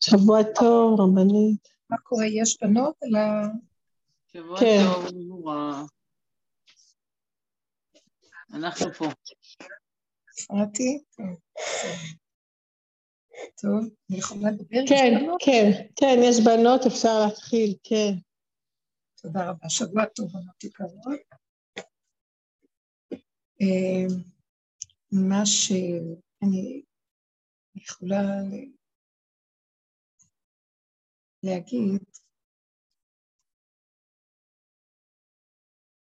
[0.00, 1.68] שבוע טוב, רבנית.
[1.90, 2.26] מה קורה?
[2.26, 3.48] יש בנות על ה...
[4.32, 4.78] שבוע כן.
[4.84, 5.82] טוב, נורא.
[8.52, 9.04] אנחנו פה.
[10.42, 11.02] הפרעתי?
[11.16, 11.26] טוב.
[13.62, 14.78] טוב, אני יכולה לדבר?
[14.88, 15.14] כן?
[15.40, 18.12] כן, כן, יש בנות, אפשר להתחיל, כן.
[19.22, 19.68] תודה רבה.
[19.68, 21.06] שבוע טוב, בנות יקרות.
[23.62, 24.06] אה,
[25.12, 26.82] מה שאני
[27.74, 28.22] יכולה
[31.44, 32.04] להגיד,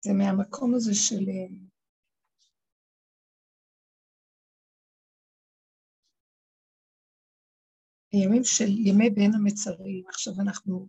[0.04, 1.68] זה מהמקום הזה של אה,
[8.12, 10.88] הימים של ימי בין המצרים, עכשיו אנחנו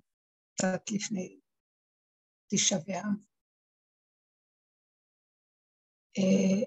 [0.53, 1.39] קצת לפני
[2.47, 3.29] תשעה באב.
[6.17, 6.61] אה,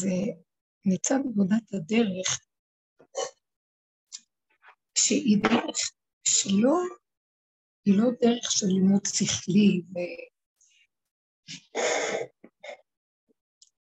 [0.00, 2.40] וניצב עבודת הדרך,
[4.98, 5.76] שהיא דרך
[6.24, 6.76] שלא,
[7.86, 9.94] היא לא דרך של לימוד שכלי ו...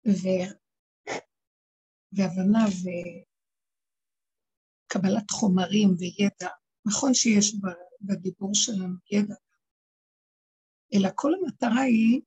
[0.09, 0.29] ו...
[2.13, 2.65] והבנה
[4.87, 6.49] וקבלת חומרים וידע.
[6.87, 7.55] נכון שיש
[8.01, 9.35] בדיבור שלנו ידע,
[10.95, 12.21] אלא כל המטרה היא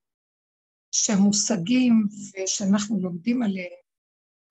[0.91, 3.81] שהמושגים ושאנחנו לומדים עליהם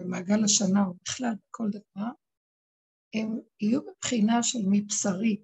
[0.02, 2.10] במעגל השנה או בכלל בכל דבר,
[3.14, 5.42] הם יהיו בבחינה של מבשרי,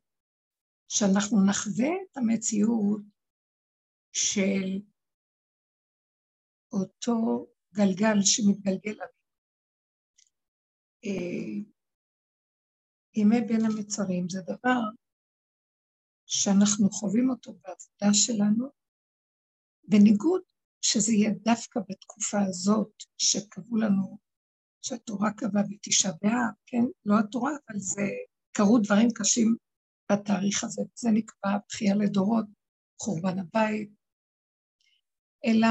[0.88, 3.00] שאנחנו נחווה את המציאות
[4.12, 4.80] של
[6.72, 9.16] אותו גלגל שמתגלגל עלינו.
[11.04, 11.62] אה,
[13.14, 14.80] ימי בין המצרים זה דבר
[16.26, 18.68] שאנחנו חווים אותו בעבודה שלנו,
[19.88, 20.42] בניגוד
[20.82, 24.18] שזה יהיה דווקא בתקופה הזאת שקבעו לנו,
[24.82, 26.84] שהתורה קבעה בתשעה באב, כן?
[27.04, 28.02] לא התורה, אבל זה,
[28.52, 29.56] קרו דברים קשים
[30.12, 32.46] בתאריך הזה, זה נקבע בכייה לדורות,
[33.02, 33.90] חורבן הבית,
[35.44, 35.68] אלא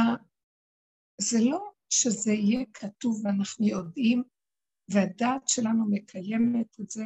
[1.22, 4.24] זה לא שזה יהיה כתוב ואנחנו יודעים,
[4.92, 7.06] והדעת שלנו מקיימת את זה,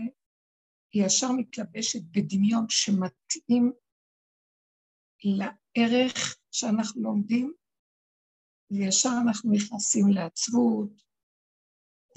[0.93, 3.71] היא ישר מתלבשת בדמיון שמתאים
[5.23, 7.53] לערך שאנחנו לומדים,
[8.71, 10.89] וישר אנחנו נכנסים לעצבות,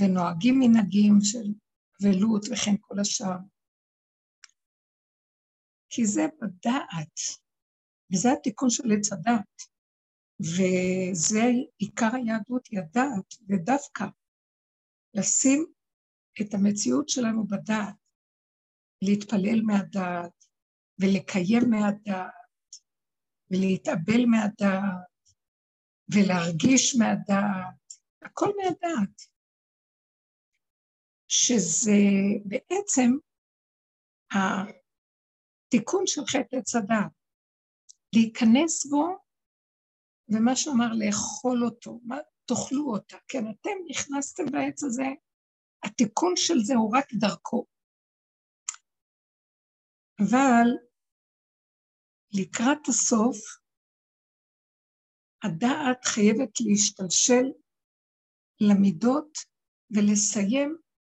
[0.00, 1.52] ונוהגים מנהגים של
[2.00, 3.51] אבלות וכן כל השאר.
[5.94, 7.18] כי זה בדעת,
[8.12, 9.62] וזה התיקון של עץ הדת,
[10.40, 11.44] וזה
[11.78, 14.04] עיקר היהדות, היא הדעת, ודווקא
[15.14, 15.66] לשים
[16.40, 17.94] את המציאות שלנו בדעת,
[19.02, 20.44] להתפלל מהדעת,
[20.98, 22.32] ולקיים מהדעת,
[23.50, 25.12] ולהתאבל מהדעת,
[26.14, 29.22] ולהרגיש מהדעת, הכל מהדעת.
[31.28, 32.00] שזה
[32.44, 33.10] בעצם
[35.74, 37.12] התיקון של חטא עץ הדעת,
[38.14, 39.06] להיכנס בו,
[40.28, 42.16] ומה שאמר לאכול אותו, מה,
[42.46, 45.08] תאכלו אותה, כן, אתם נכנסתם בעץ הזה,
[45.84, 47.66] התיקון של זה הוא רק דרכו.
[50.20, 50.68] אבל
[52.32, 53.36] לקראת הסוף,
[55.44, 57.46] הדעת חייבת להשתלשל
[58.60, 59.38] למידות
[59.90, 60.76] ולסיים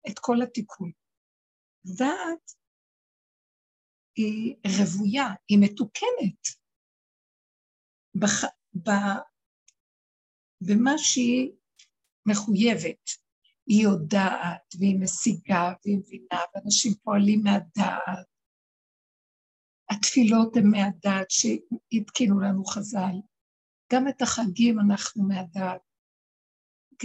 [0.09, 0.91] את כל התיקון.
[1.85, 2.64] דעת
[4.15, 6.41] היא רוויה, היא מתוקנת
[8.15, 8.43] בח...
[8.83, 8.89] ב...
[10.61, 11.51] במה שהיא
[12.25, 13.25] מחויבת.
[13.67, 18.27] היא יודעת, והיא משיגה, והיא מבינה, ואנשים פועלים מהדעת.
[19.89, 23.15] התפילות הן מהדעת שהתקינו לנו חז"ל.
[23.93, 25.81] גם את החגים אנחנו מהדעת.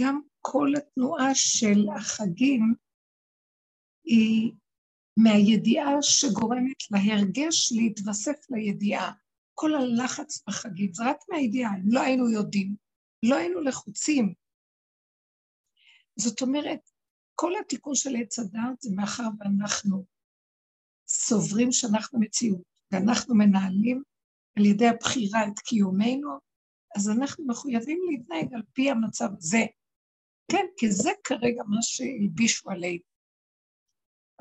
[0.01, 2.73] גם כל התנועה של החגים
[4.03, 4.51] היא
[5.17, 9.11] מהידיעה שגורמת להרגש להתווסף לידיעה.
[9.53, 12.75] כל הלחץ בחגים זה רק מהידיעה, אם לא היינו יודעים,
[13.23, 14.33] לא היינו לחוצים.
[16.19, 16.79] זאת אומרת,
[17.35, 20.05] כל התיקון של עץ הדעת זה מאחר ואנחנו
[21.07, 22.61] סוברים שאנחנו מציאות,
[22.91, 24.03] ואנחנו מנהלים
[24.57, 26.37] על ידי הבחירה את קיומנו,
[26.95, 29.65] אז אנחנו מחויבים להתנהג על פי המצב הזה.
[30.51, 33.10] כן, כי זה כרגע מה שהלבישו עלינו.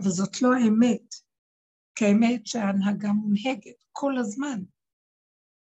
[0.01, 1.15] אבל זאת לא האמת,
[1.95, 4.61] כי האמת שההנהגה מונהגת כל הזמן.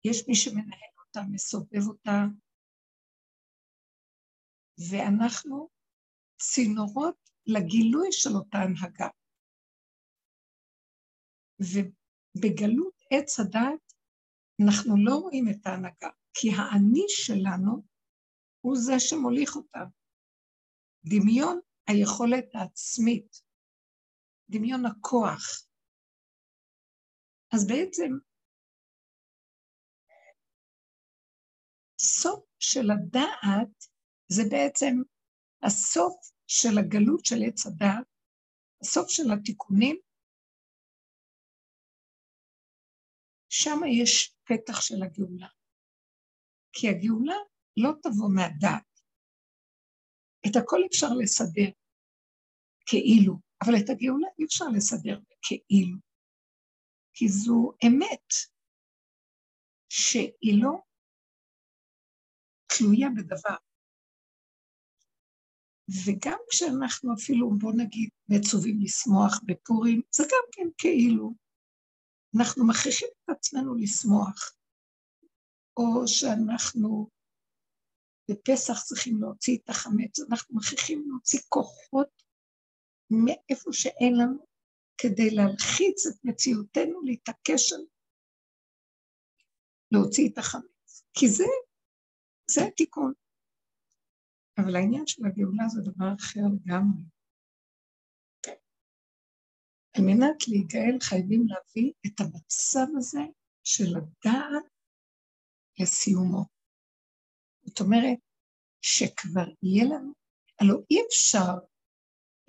[0.05, 2.25] יש מי שמנהל אותה, מסובב אותה,
[4.91, 5.69] ואנחנו
[6.41, 9.07] צינורות לגילוי של אותה הנהגה.
[11.59, 13.93] ובגלות עץ הדת
[14.65, 17.83] אנחנו לא רואים את ההנהגה, כי האני שלנו
[18.61, 19.79] הוא זה שמוליך אותה.
[21.05, 23.48] דמיון היכולת העצמית,
[24.49, 25.41] דמיון הכוח,
[27.53, 28.11] אז בעצם
[32.01, 33.85] סוף של הדעת
[34.27, 34.95] זה בעצם
[35.63, 38.07] הסוף של הגלות של עץ הדעת,
[38.81, 39.99] הסוף של התיקונים,
[43.49, 45.47] שם יש פתח של הגאולה.
[46.73, 47.37] כי הגאולה
[47.77, 48.89] לא תבוא מהדעת.
[50.47, 51.71] את הכל אפשר לסדר
[52.85, 55.97] כאילו, אבל את הגאולה אי אפשר לסדר כאילו,
[57.13, 58.27] כי זו אמת
[59.89, 60.71] שהיא לא
[62.67, 63.55] תלויה בדבר.
[66.05, 71.33] וגם כשאנחנו אפילו, בוא נגיד, מצווים לשמוח בפורים, זה גם כן כאילו.
[72.37, 74.55] אנחנו מכריחים את עצמנו לשמוח,
[75.77, 77.09] או שאנחנו
[78.31, 82.28] בפסח צריכים להוציא את החמץ, אנחנו מכריחים להוציא כוחות
[83.09, 84.45] מאיפה שאין לנו,
[84.97, 87.81] כדי להלחיץ את מציאותנו, להתעקש על
[89.91, 91.03] להוציא את החמץ.
[91.13, 91.43] כי זה,
[92.51, 93.13] זה התיקון.
[94.57, 97.03] אבל העניין של הגאולה זה דבר אחר לגמרי.
[99.93, 103.21] על מנת להיגאל חייבים להביא את המצב הזה
[103.63, 104.63] של הדעת
[105.79, 106.45] לסיומו.
[107.61, 108.19] זאת אומרת,
[108.81, 110.13] שכבר יהיה לנו,
[110.59, 111.68] הלוא אי אפשר,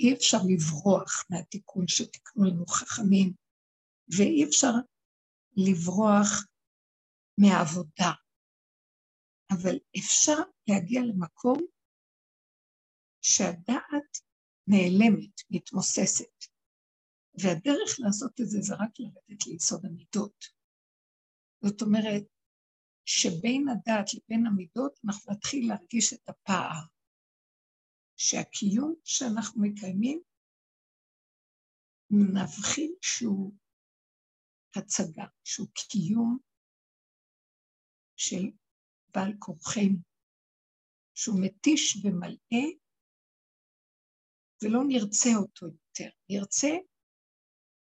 [0.00, 3.32] אי אפשר לברוח מהתיקון שתיקנו לנו חכמים,
[4.17, 4.73] ואי אפשר
[5.56, 6.47] לברוח
[7.38, 8.12] מהעבודה,
[9.50, 10.37] אבל אפשר
[10.69, 11.58] להגיע למקום
[13.23, 14.11] שהדעת
[14.67, 16.37] נעלמת, מתמוססת,
[17.43, 20.44] והדרך לעשות את זה זה רק לרדת ליסוד המידות.
[21.64, 22.25] זאת אומרת,
[23.05, 26.81] שבין הדעת לבין המידות אנחנו נתחיל להרגיש את הפער,
[28.22, 30.22] שהקיום שאנחנו מקיימים
[32.11, 33.52] נבחין שהוא
[34.76, 36.38] הצגה, שהוא קיום
[38.17, 38.44] של
[39.14, 39.99] בעל כורחנו,
[41.14, 42.67] שהוא מתיש ומלאה
[44.62, 46.11] ולא נרצה אותו יותר.
[46.31, 46.69] נרצה,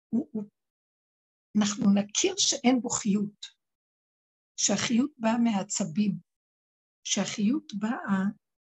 [0.09, 0.43] הוא, הוא,
[1.57, 3.45] אנחנו נכיר שאין בו חיות.
[4.57, 6.11] שהחיות באה מהעצבים,
[7.03, 8.23] שהחיות באה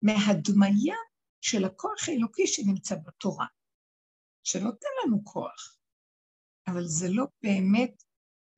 [0.03, 0.97] מהדמיה
[1.41, 3.47] של הכוח האלוקי שנמצא בתורה,
[4.45, 5.79] שנותן לנו כוח,
[6.67, 8.03] אבל זה לא באמת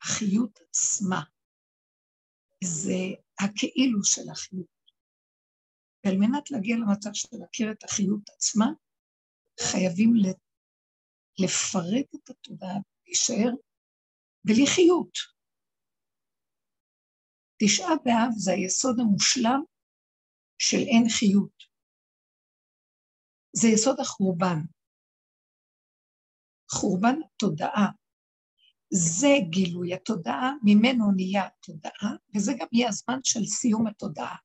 [0.02, 1.20] החיות עצמה,
[2.64, 3.00] זה
[3.40, 4.78] הכאילו של החיות.
[6.04, 8.66] ועל מנת להגיע למצב של להכיר את החיות עצמה,
[9.60, 10.12] חייבים
[11.38, 13.50] לפרק את התודעה, להישאר
[14.44, 15.18] בלי חיות.
[17.62, 19.60] תשעה באב זה היסוד המושלם
[20.58, 21.67] של אין חיות.
[23.52, 24.58] זה יסוד החורבן.
[26.70, 27.86] חורבן התודעה.
[28.90, 34.36] זה גילוי התודעה, ממנו נהיה התודעה, וזה גם יהיה הזמן של סיום התודעה.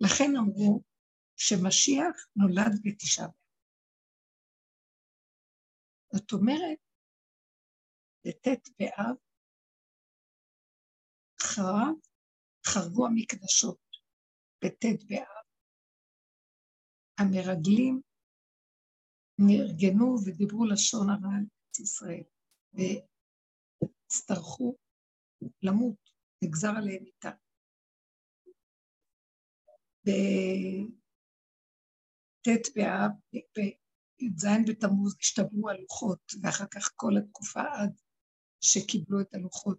[0.00, 0.82] לכן אמרו
[1.36, 3.34] שמשיח נולד בתשעה באב.
[6.12, 6.78] זאת אומרת,
[8.26, 9.16] בט' באב
[11.42, 11.94] חרב
[12.66, 13.78] חרגו המקדשות
[14.64, 15.44] בט' באב.
[17.18, 18.00] המרגלים
[19.38, 22.24] נרגנו ודיברו לשון הרע על ארץ ישראל,
[23.82, 24.76] והצטרכו
[25.62, 26.10] למות,
[26.44, 27.30] נגזר עליהם איתה.
[30.04, 30.14] בט'
[32.76, 38.00] באב, בי"ז בתמוז השתברו הלוחות, ואחר כך כל התקופה עד
[38.60, 39.78] שקיבלו את הלוחות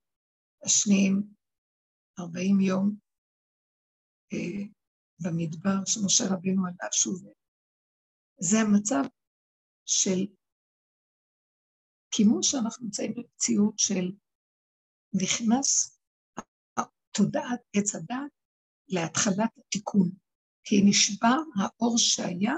[0.63, 1.23] השניים
[2.19, 2.95] 40 יום
[4.33, 4.63] אה,
[5.19, 7.23] במדבר שמשה רבינו עלה שוב.
[8.39, 9.03] זה המצב
[9.85, 10.19] של,
[12.11, 14.11] כמו שאנחנו נמצאים במציאות של
[15.23, 15.99] נכנס
[17.11, 18.31] תודעת עץ הדת
[18.87, 20.09] להתחלת התיקון,
[20.63, 22.55] כי נשבר האור שהיה,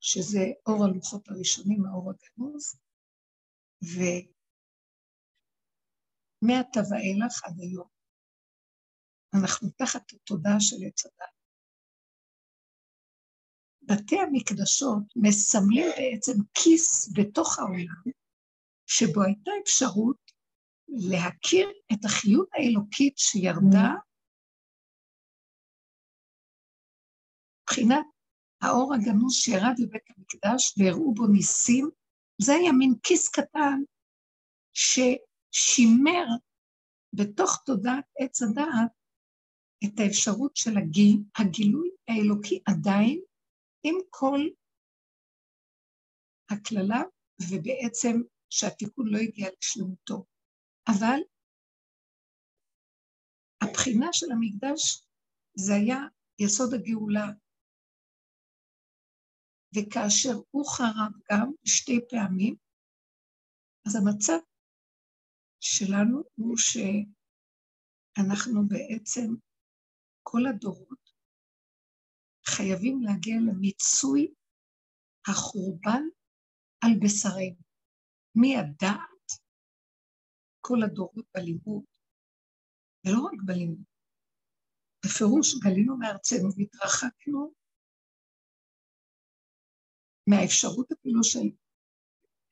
[0.00, 2.76] שזה אור הלוחות הראשונים, האור הגנוז,
[3.84, 4.00] ו...
[6.42, 7.88] מעתה ואילך עד היום.
[9.34, 11.33] אנחנו תחת התודעה של עץ הדת.
[13.86, 18.02] בתי המקדשות מסמלים בעצם כיס בתוך העולם,
[18.86, 20.16] שבו הייתה אפשרות
[20.88, 23.90] להכיר את החיות האלוקית שירדה
[27.62, 28.06] מבחינת
[28.62, 31.90] האור הגנוז שירד לבית המקדש והראו בו ניסים,
[32.42, 33.80] זה היה מין כיס קטן
[34.72, 34.98] ש...
[35.54, 36.26] שימר
[37.12, 38.92] בתוך תודעת עץ הדעת
[39.84, 43.20] את האפשרות של הגיל, הגילוי האלוקי עדיין
[43.84, 44.40] עם כל
[46.50, 47.02] הקללה
[47.50, 48.16] ובעצם
[48.50, 50.24] שהתיקון לא הגיע לשלמותו.
[50.88, 51.18] אבל
[53.62, 55.06] הבחינה של המקדש
[55.54, 55.98] זה היה
[56.38, 57.26] יסוד הגאולה.
[59.74, 62.56] וכאשר הוא חרב גם שתי פעמים,
[63.86, 64.38] אז המצב
[65.60, 67.08] שלנו הוא שאנחנו
[68.68, 69.34] בעצם,
[70.22, 71.03] כל הדורות,
[72.48, 74.34] חייבים להגיע למיצוי
[75.28, 76.02] החורבן
[76.84, 77.64] על בשרנו.
[78.34, 79.26] מהדעת,
[80.60, 81.84] כל הדורות בלימוד,
[83.06, 83.84] ולא רק בלימוד,
[85.06, 87.52] בפירוש גלינו מארצנו והתרחקנו
[90.30, 91.48] מהאפשרות אפילו של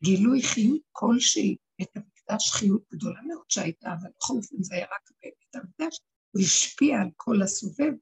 [0.04, 1.56] גילוי חיות כלשהי.
[1.82, 6.42] את המקדש, חיות גדולה מאוד שהייתה, אבל בכל אופן זה היה רק בבית המקדש, הוא
[6.42, 7.92] השפיע על כל הסובב,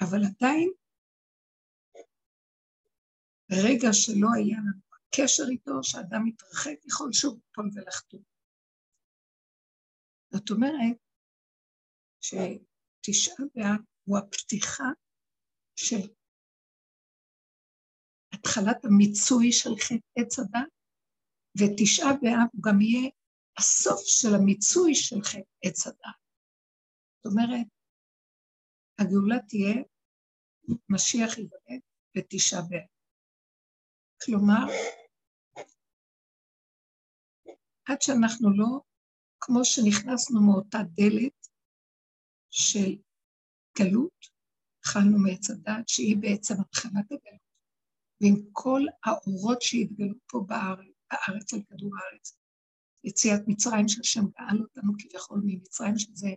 [0.00, 0.72] אבל עדיין,
[3.52, 4.80] רגע שלא היה לנו
[5.14, 8.22] קשר איתו, שאדם מתרחק, יכול שוב ליפול ולחתום.
[10.32, 10.96] זאת אומרת,
[12.20, 14.88] שתשעה באב הוא הפתיחה
[15.76, 16.02] של
[18.34, 20.70] התחלת המיצוי של חטא עץ הדת,
[21.58, 23.10] ותשעה באב הוא גם יהיה
[23.58, 26.20] הסוף של המיצוי של חטא עץ הדת.
[27.16, 27.66] זאת אומרת,
[29.00, 29.74] הגאולה תהיה,
[30.88, 31.80] משיח ייוולד
[32.16, 32.88] בתשעה באב.
[34.24, 34.66] כלומר,
[37.88, 38.80] עד שאנחנו לא,
[39.40, 41.48] כמו שנכנסנו מאותה דלת
[42.50, 42.96] של
[43.78, 44.26] גלות,
[44.84, 47.50] אכלנו מעץ הדת, שהיא בעצם התחלת הגלות.
[48.20, 52.36] ועם כל האורות שהתגלו פה בארץ, בארץ על כדור הארץ.
[53.04, 56.28] יציאת מצרים שהשם גאל אותנו כביכול ממצרים, שזה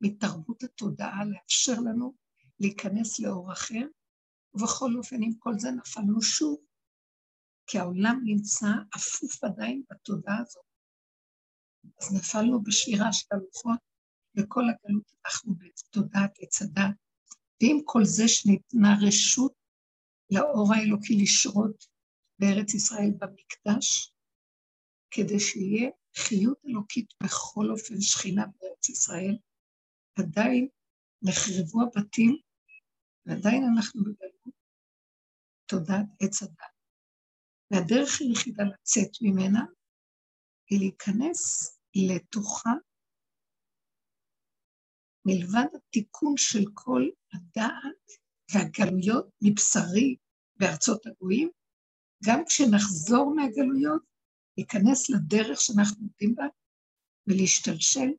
[0.00, 2.14] מתרבות התודעה, לאפשר לנו
[2.60, 3.86] להיכנס לאור אחר,
[4.54, 6.58] ובכל אופן, עם כל זה נפלנו שוב,
[7.66, 8.66] כי העולם נמצא
[8.96, 10.64] אפוף עדיין בתודעה הזאת.
[12.00, 13.78] אז נפלנו בשבירה של הלוחות,
[14.36, 16.94] וכל הגלות אנחנו בתודעת עץ הדת.
[17.62, 19.52] ועם כל זה שניתנה רשות
[20.30, 21.86] לאור האלוקי לשרות
[22.38, 24.12] בארץ ישראל במקדש,
[25.10, 29.38] כדי שיהיה חיות אלוקית בכל אופן שכינה בארץ ישראל,
[30.20, 30.68] עדיין
[31.22, 32.36] נחרבו הבתים,
[33.26, 34.54] ועדיין אנחנו בגלות
[35.66, 36.74] תודעת עץ הדת.
[37.70, 39.64] והדרך היחידה לצאת ממנה
[40.70, 41.40] היא להיכנס
[41.94, 42.70] לתוכה,
[45.26, 48.06] מלבד התיקון של כל הדעת
[48.52, 50.16] והגלויות מבשרי
[50.56, 51.50] בארצות הגויים,
[52.24, 54.02] גם כשנחזור מהגלויות,
[54.56, 56.44] להיכנס לדרך שאנחנו עובדים בה
[57.26, 58.10] ולהשתלשל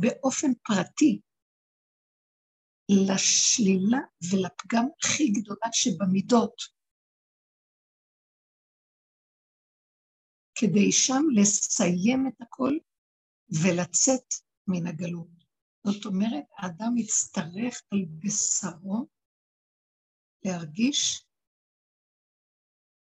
[0.00, 1.20] באופן פרטי
[2.88, 3.98] לשלילה
[4.30, 6.62] ולפגם הכי גדולה שבמידות,
[10.54, 12.72] כדי שם לסיים את הכל
[13.62, 14.28] ולצאת
[14.66, 15.44] מן הגלות.
[15.86, 19.08] זאת אומרת, האדם יצטרך על בשרו
[20.44, 21.24] להרגיש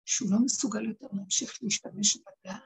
[0.06, 2.64] שהוא לא מסוגל יותר להמשיך להשתמש בדעת,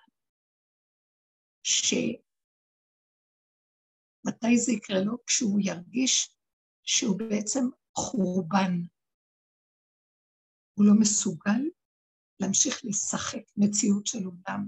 [4.27, 5.17] שמתי זה יקרה לו?
[5.25, 6.36] כשהוא ירגיש
[6.84, 8.81] שהוא בעצם חורבן.
[10.74, 11.62] הוא לא מסוגל
[12.39, 14.67] להמשיך לשחק מציאות של עולם.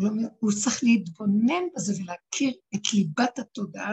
[0.00, 3.92] הוא, לא, הוא צריך להתבונן בזה ולהכיר את ליבת התודעה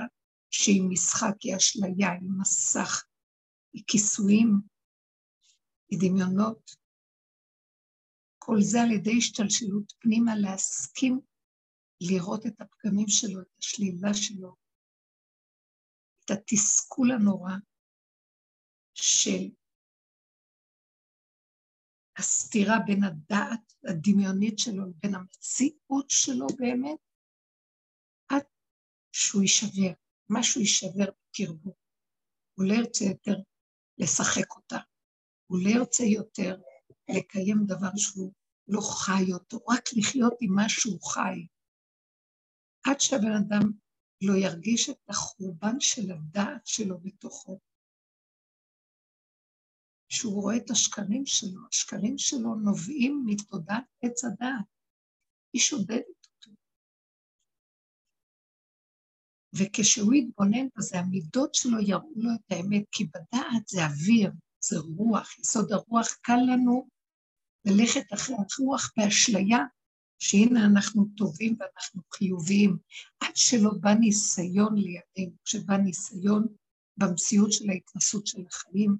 [0.49, 3.05] שהיא משחק, היא אשליה, היא מסך,
[3.73, 4.61] היא כיסויים,
[5.89, 6.75] היא דמיונות.
[8.37, 11.19] כל זה על ידי השתלשלות פנימה, להסכים
[12.01, 14.62] לראות את הפגמים שלו, את השלילה שלו,
[16.33, 17.53] התסכול הנורא
[18.93, 19.49] של
[22.17, 26.99] הסתירה בין הדעת הדמיונית שלו לבין המציאות שלו באמת,
[28.29, 28.43] עד
[29.11, 29.93] שהוא יישבר.
[30.29, 31.75] משהו יישבר בקרבו.
[32.53, 33.35] הוא לא ירצה יותר
[33.97, 34.77] לשחק אותה.
[35.47, 36.61] הוא לא ירצה יותר
[37.09, 38.33] לקיים דבר שהוא
[38.67, 41.47] לא חי אותו, רק לחיות עם מה שהוא חי.
[42.85, 43.71] עד שהבן אדם
[44.25, 47.59] לא ירגיש את החורבן של הדעת שלו בתוכו.
[50.09, 54.65] שהוא רואה את השקרים שלו, השקרים שלו נובעים מתודעת עץ הדעת.
[55.53, 56.23] היא שודדת
[59.57, 65.39] וכשהוא יתבונן בזה, המידות שלו יראו לו את האמת, כי בדעת זה אוויר, זה רוח,
[65.39, 66.87] יסוד הרוח, קל לנו
[67.65, 69.59] ללכת אחרי הרוח באשליה,
[70.23, 72.77] שהנה אנחנו טובים ואנחנו חיוביים,
[73.19, 76.47] עד שלא בא ניסיון לידינו, כשבא ניסיון
[76.97, 78.97] במציאות של ההתנסות של החיים,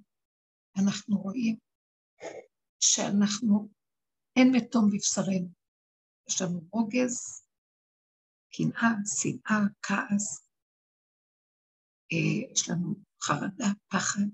[0.78, 1.58] אנחנו רואים
[2.80, 3.70] שאנחנו
[4.36, 5.50] אין מתום בבשרנו.
[6.30, 7.44] יש לנו רוגז,
[8.54, 10.48] קנאה, שנאה, כעס,
[12.14, 14.26] אה, יש לנו חרדה, פחד,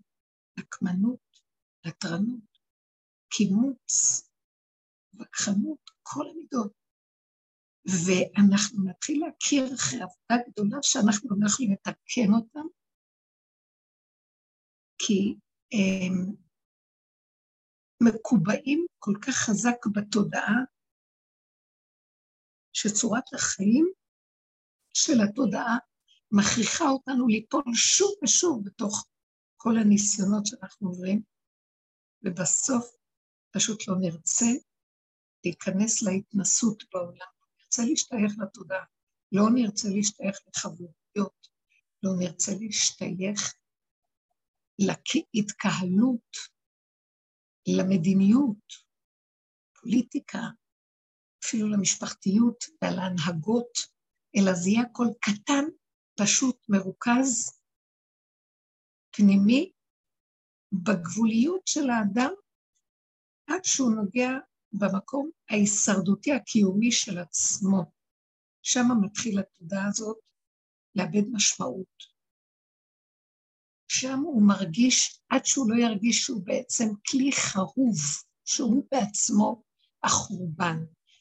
[0.60, 1.40] נקמנות,
[1.86, 2.50] נטרנות,
[3.30, 4.24] קימוץ,
[5.22, 6.74] וכחנות, כל המידות.
[8.06, 12.68] ואנחנו נתחיל להכיר אחרי עבודה גדולה שאנחנו לא יכולים לתקן אותם,
[14.98, 15.36] כי
[15.72, 16.36] הם
[18.04, 20.58] מקובעים כל כך חזק בתודעה,
[22.74, 23.92] שצורת החיים
[24.94, 25.78] של התודעה
[26.32, 29.08] מכריחה אותנו ליפול שוב ושוב בתוך
[29.58, 31.22] כל הניסיונות שאנחנו עוברים,
[32.24, 32.96] ובסוף
[33.52, 34.46] פשוט לא נרצה
[35.46, 38.86] להיכנס להתנסות בעולם, נרצה להשתייך לתודעה,
[39.32, 41.48] לא נרצה להשתייך לחברויות,
[42.04, 43.54] לא נרצה להשתייך
[45.34, 46.32] להתקהלות,
[47.68, 48.74] למדיניות,
[49.82, 50.40] פוליטיקה,
[51.46, 53.72] אפילו למשפחתיות ולהנהגות,
[54.38, 55.66] אלא זה יהיה הכל קטן,
[56.20, 57.60] פשוט, מרוכז,
[59.12, 59.72] פנימי,
[60.72, 62.32] בגבוליות של האדם,
[63.48, 64.30] עד שהוא נוגע
[64.74, 67.92] במקום ההישרדותי הקיומי של עצמו.
[68.62, 70.18] שם מתחיל התודעה הזאת
[70.96, 72.20] לאבד משמעות.
[73.88, 77.98] שם הוא מרגיש, עד שהוא לא ירגיש שהוא בעצם כלי חרוב,
[78.46, 79.64] שהוא בעצמו
[80.04, 80.78] החורבן.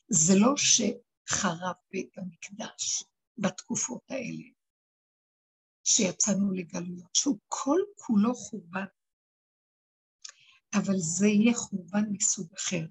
[0.09, 3.05] זה לא שחרב בית המקדש
[3.39, 4.45] בתקופות האלה,
[5.85, 8.87] שיצאנו לגלויות, שהוא כל כולו חורבן.
[10.75, 12.87] אבל זה יהיה חורבן מסוג אחר.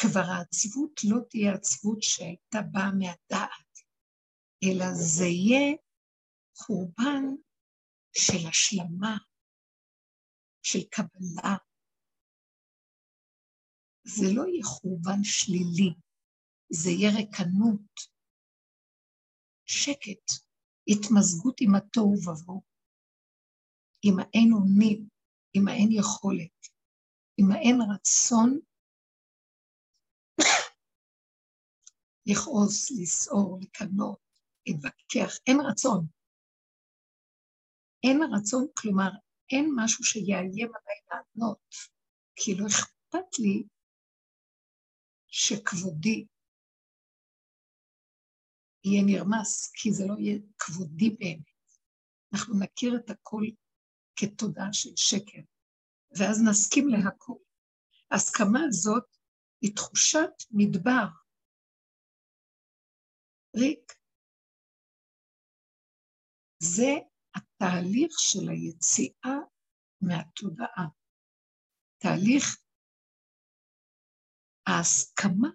[0.00, 3.72] כבר העצבות לא תהיה עצבות שהייתה באה מהדעת,
[4.64, 5.76] אלא זה יהיה
[6.56, 7.24] חורבן
[8.16, 9.16] של השלמה,
[10.62, 11.56] של קבלה.
[14.04, 15.94] זה לא יהיה חורבן שלילי,
[16.70, 17.94] זה יהיה רקנות,
[19.66, 20.26] שקט,
[20.88, 22.62] התמזגות עם התוהו ובוהו,
[24.02, 25.08] עם האין אונים,
[25.54, 26.58] עם האין יכולת,
[27.36, 28.58] עם האין רצון
[32.30, 34.18] לכעוס, לסעור, לקנות,
[34.66, 36.06] להתווכח, אין רצון.
[38.02, 39.10] אין רצון, כלומר,
[39.50, 41.74] אין משהו שיאיים עליי לענות,
[42.36, 43.64] כי לא אכפת לי
[45.26, 46.26] שכבודי
[48.84, 51.58] יהיה נרמס, כי זה לא יהיה כבודי באמת.
[52.32, 53.42] אנחנו נכיר את הכל
[54.16, 55.40] כתודעה של שקר,
[56.18, 57.32] ואז נסכים להכל.
[58.10, 59.04] ההסכמה הזאת
[59.60, 61.06] היא תחושת מדבר,
[63.60, 63.92] ריק.
[66.62, 66.92] זה
[67.34, 69.38] התהליך של היציאה
[70.00, 70.86] מהתודעה.
[71.98, 72.44] תהליך
[74.66, 75.48] ההסכמה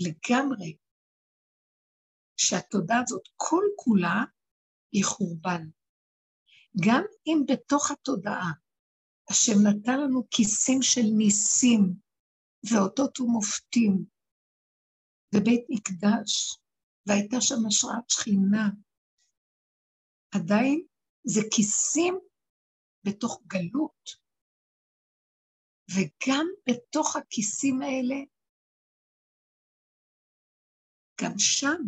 [0.00, 0.76] לגמרי
[2.36, 4.24] שהתודעה הזאת כל כולה
[4.92, 5.62] היא חורבן.
[6.86, 8.52] גם אם בתוך התודעה
[9.30, 11.94] השם נתן לנו כיסים של ניסים
[12.70, 14.04] ואותות ומופתים
[15.34, 16.58] ובית מקדש,
[17.06, 18.66] והייתה שם השראת שכינה,
[20.34, 20.86] עדיין
[21.24, 22.18] זה כיסים
[23.06, 24.28] בתוך גלות,
[25.94, 28.16] וגם בתוך הכיסים האלה,
[31.22, 31.82] גם שם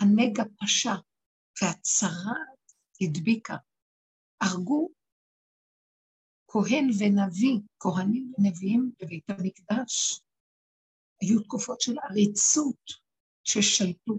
[0.00, 0.94] הנגע פשע
[1.62, 2.38] והצרה
[3.00, 3.54] הדביקה.
[4.40, 4.88] הרגו
[6.48, 10.20] כהן ונביא, כהנים ונביאים בבית המקדש.
[11.20, 12.84] היו תקופות של עריצות
[13.44, 14.14] ששלטו.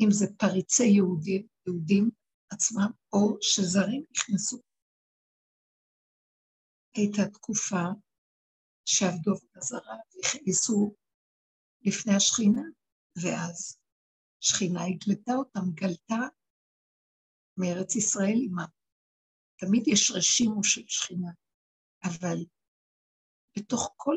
[0.00, 2.10] אם זה פריצי יהודים, יהודים
[2.52, 4.60] עצמם, או שזרים נכנסו.
[6.96, 7.84] הייתה תקופה
[8.84, 10.94] שעבדו עבודה זרה והכניסו
[11.80, 12.62] לפני השכינה,
[13.22, 13.78] ואז
[14.40, 16.20] שכינה הגלתה אותם, גלתה
[17.56, 18.70] מארץ ישראל עימם.
[19.56, 21.30] תמיד יש רשימו של שכינה,
[22.04, 22.38] אבל
[23.58, 24.14] בתוך כל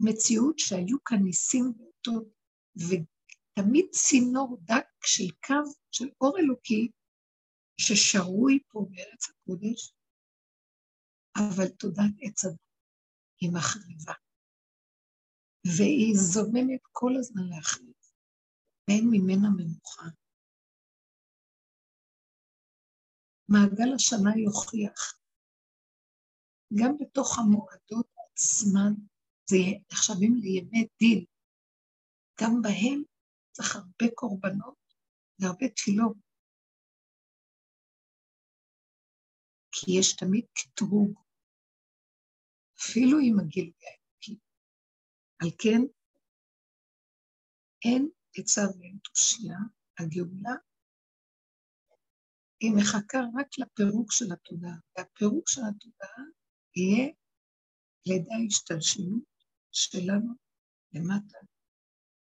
[0.00, 2.28] המציאות שהיו כאן ניסים ואותות,
[2.76, 6.90] ותמיד צינור דק של קו של אור אלוקי
[7.80, 9.92] ששרוי פה בארץ הקודש,
[11.38, 12.56] אבל תודעת עץ הדת
[13.40, 14.14] היא מחריבה,
[15.66, 17.94] והיא זוממת כל הזמן להחריב,
[18.88, 20.06] ואין ממנה מנוחה.
[23.48, 25.18] מעגל השנה יוכיח.
[26.74, 28.92] גם בתוך המועדות עצמן,
[29.50, 29.56] זה
[29.92, 31.24] נחשבים לימי דין.
[32.40, 33.02] גם בהם
[33.52, 34.78] צריך הרבה קורבנות
[35.38, 36.16] והרבה תפילות.
[39.72, 41.20] כי יש תמיד קטרוג,
[42.80, 44.38] אפילו עם הגילוי האלוקי.
[45.42, 45.80] על כן,
[47.84, 49.58] אין עצה ואין תושייה,
[49.98, 50.54] הגאולה
[52.60, 56.24] היא מחכה רק לפירוק של התודעה, והפירוק של התודעה
[56.76, 57.12] יהיה
[58.06, 59.33] לידי ההשתלשלות
[59.74, 60.34] שלנו
[60.92, 61.38] למטה,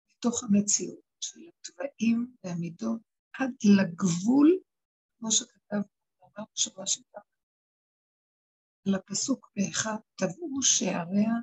[0.09, 3.01] בתוך המציאות של התוואים והמידות,
[3.33, 4.59] עד לגבול,
[5.19, 5.81] כמו שכתב
[6.23, 7.21] אמר בשבוע שעבר,
[8.87, 11.33] על הפסוק באחד, טבעו שעריה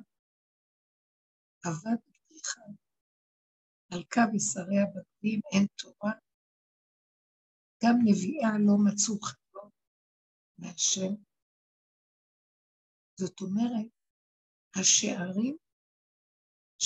[1.63, 2.61] עבד בריחה,
[3.91, 6.13] על קו ושריה בגדים אין תורה,
[7.83, 9.69] גם נביאה לא מצאו חלום
[10.57, 11.13] מהשם.
[13.19, 13.91] זאת אומרת,
[14.75, 15.57] השערים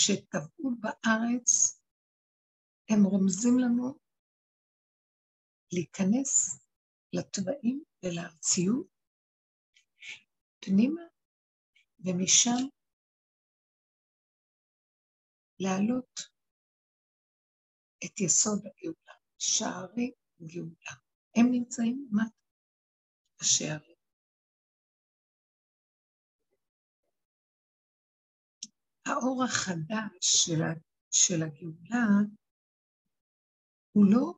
[0.03, 1.79] שטבעו בארץ,
[2.89, 3.99] הם רומזים לנו
[5.73, 6.59] להיכנס
[7.13, 8.87] לתוואים ולארציות
[10.59, 11.01] פנימה,
[11.99, 12.67] ומשם
[15.59, 16.19] להעלות
[18.05, 20.93] את יסוד הגאולה, שערי גאולה.
[21.35, 22.35] הם נמצאים למטה,
[23.41, 23.88] השערים.
[29.09, 30.61] האור החדש של,
[31.11, 32.05] של הגאולה
[33.91, 34.33] הוא לא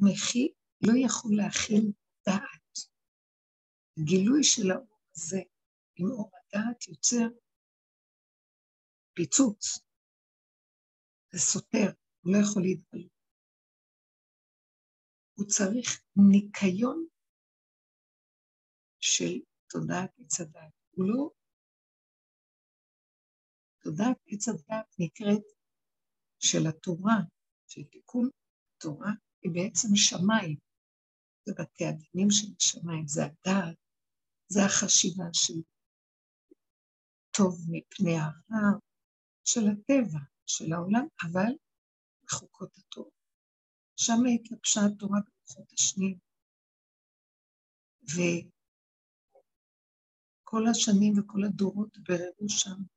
[0.00, 0.52] מכיל,
[0.86, 1.92] לא יכול להכיל
[2.26, 2.64] דעת.
[3.98, 5.40] גילוי של האור הזה
[5.96, 7.28] עם אור הדעת יוצר
[9.14, 9.78] פיצוץ.
[11.32, 11.88] זה סותר,
[12.20, 13.12] הוא לא יכול להתגלות.
[15.34, 17.06] הוא צריך ניקיון
[19.00, 20.40] של תודעת עץ.
[20.90, 21.30] הוא לא...
[23.84, 25.42] תודעת עץ הדת נקראת
[26.38, 27.16] של התורה,
[27.66, 28.28] של תיקון
[28.76, 29.10] התורה,
[29.42, 30.56] היא בעצם שמיים.
[31.46, 33.76] זה בתי הדינים של השמיים, זה הדעת,
[34.48, 35.54] זה החשיבה של
[37.36, 38.78] טוב מפני הרע,
[39.44, 41.52] של הטבע, של העולם, אבל
[42.24, 43.10] בחוקות התורה.
[43.96, 46.18] שם התלבשה התורה בלוחות השניים.
[50.42, 52.93] וכל השנים וכל הדורות בררו שם.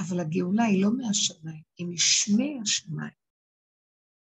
[0.00, 3.18] אבל הגאולה היא לא מהשמיים, היא משמי השמיים.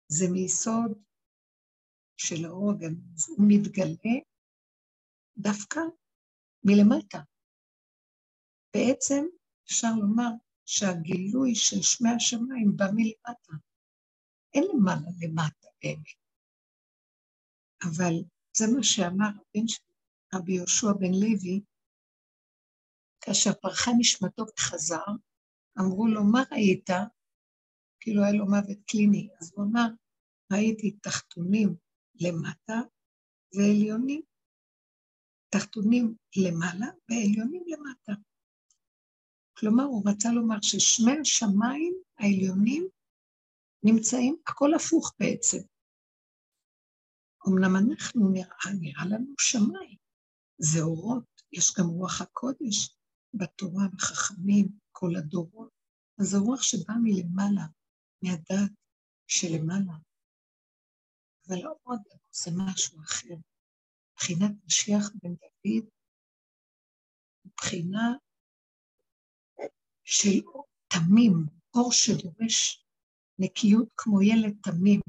[0.09, 1.03] זה מיסוד
[2.17, 4.15] של האור הגנוז, הוא מתגלה
[5.37, 5.81] דווקא
[6.65, 7.19] מלמטה.
[8.75, 9.25] בעצם
[9.67, 10.31] אפשר לומר
[10.67, 13.53] שהגילוי של שמי השמיים בא מלמטה.
[14.55, 16.23] אין למעלה למטה באמת.
[17.85, 18.15] אבל
[18.57, 19.83] זה מה שאמר הבן של
[20.35, 21.61] רבי יהושע בן לוי,
[23.21, 25.07] כאשר פרחה נשמתו וחזר,
[25.81, 26.91] אמרו לו, מה ראית?
[28.01, 29.29] כאילו היה לו מוות קליני.
[29.41, 29.89] אז הוא אמר,
[30.53, 31.77] ראיתי תחתונים
[32.21, 32.81] למטה
[33.55, 34.23] ועליונים.
[35.49, 38.13] תחתונים למעלה ועליונים למטה.
[39.59, 42.89] כלומר, הוא רצה לומר ששמי השמיים העליונים
[43.83, 45.59] נמצאים, הכל הפוך בעצם.
[47.49, 49.99] אמנם אנחנו נראה, נראה לנו שמיים,
[50.59, 52.97] זה אורות, יש גם רוח הקודש
[53.35, 54.69] בתורה וחכמים,
[55.03, 55.71] כל הדורות.
[56.21, 57.67] אז זה רוח שבא מלמעלה,
[58.23, 58.73] מהדת
[59.27, 59.97] שלמעלה.
[61.49, 63.35] אבל האור הגדול זה משהו אחר.
[64.13, 65.85] מבחינת משיח בן דוד,
[67.45, 68.07] מבחינה
[70.05, 72.87] של אור תמים, אור שדורש
[73.39, 75.01] נקיות כמו ילד תמים,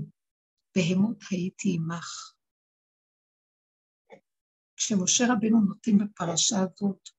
[0.76, 2.34] בהמות הייתי עמך.
[4.76, 7.10] כשמשה רבנו נותן בפרשה הזאת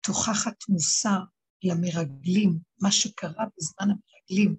[0.00, 1.33] תוכחת מוסר
[1.64, 4.56] למרגלים, מה שקרה בזמן המרגלים,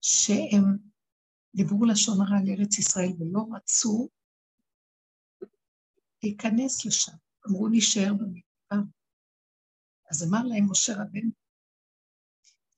[0.00, 0.64] שהם
[1.56, 4.08] דיברו לשון הרע על ארץ ישראל ולא רצו
[6.22, 7.16] להיכנס לשם,
[7.48, 8.90] אמרו נשאר במדבר.
[10.10, 11.30] אז אמר להם משה רבנו,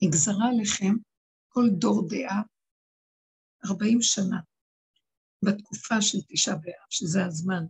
[0.02, 0.94] נגזרה עליכם
[1.48, 2.42] כל דור דעה,
[3.66, 4.40] 40 שנה,
[5.44, 7.64] בתקופה של תשעה באב, שזה הזמן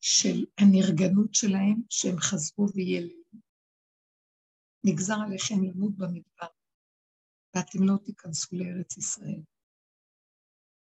[0.00, 3.20] של הנרגנות שלהם, שהם חזרו ויללו.
[4.84, 6.52] נגזר עליכם למות במדבר,
[7.54, 9.42] ואתם לא תיכנסו לארץ ישראל.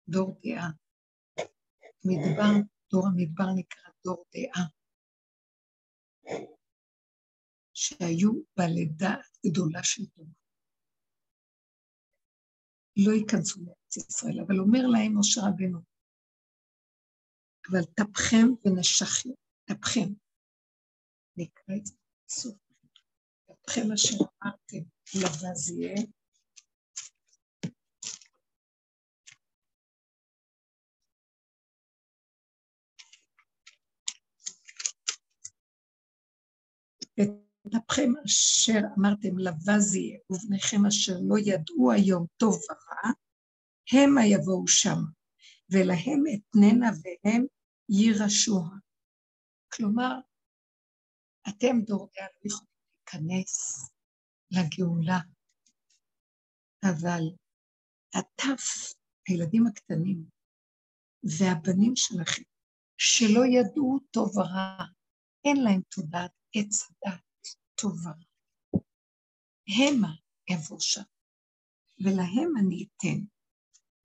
[0.08, 0.70] דור דעה.
[2.04, 2.52] מדבר,
[2.92, 4.66] דור המדבר נקרא דור דעה.
[7.74, 9.14] שהיו בלידה
[9.46, 10.26] גדולה של דור.
[12.96, 15.95] לא ייכנסו לארץ ישראל, אבל אומר להם משה רבנו,
[17.70, 19.30] אבל טפכם ונשכם,
[19.64, 20.08] טפכם.
[21.36, 21.94] נקרא את זה
[22.26, 22.54] בסוף.
[23.46, 24.78] טפכם אשר אמרתם,
[25.14, 26.02] לבז יהיה.
[37.20, 43.12] את אפכם אשר אמרתם לבז יהיה, ובניכם אשר לא ידעו היום טוב ורע,
[43.92, 44.98] המה יבואו שם,
[45.70, 47.46] ולהם אתננה והם
[47.88, 48.68] יירשוה.
[49.72, 50.12] כלומר,
[51.48, 53.80] אתם דור דעה לא יכולים להיכנס
[54.50, 55.20] לגאולה,
[56.84, 57.22] אבל
[58.14, 58.94] הטף,
[59.28, 60.24] הילדים הקטנים
[61.22, 62.42] והבנים שלכם,
[62.98, 64.84] שלא ידעו טוב ורע,
[65.44, 67.20] אין להם תודעת עץ הדת
[67.74, 68.26] טוב ורע.
[69.68, 70.14] המה
[70.50, 71.02] יבוא שם,
[72.04, 73.24] ולהם אני אתן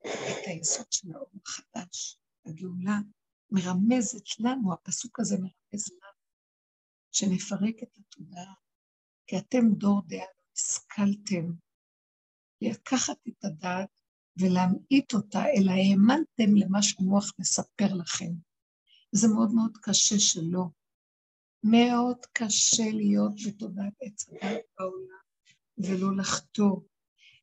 [0.02, 2.18] את היסוד של האור החדש.
[2.46, 3.00] הגאולה
[3.52, 6.22] מרמזת לנו, הפסוק הזה מרמז לנו,
[7.12, 8.54] שנפרק את התודעה,
[9.28, 11.52] כי אתם דור דעה לא השכלתם
[12.62, 13.90] לקחת את הדעת
[14.38, 18.32] ולהמעיט אותה, אלא האמנתם למה שהמוח מספר לכם.
[19.12, 20.66] זה מאוד מאוד קשה שלא.
[21.64, 25.22] מאוד קשה להיות בתודעת עץ הדת בעולם
[25.78, 26.82] ולא לחטוא.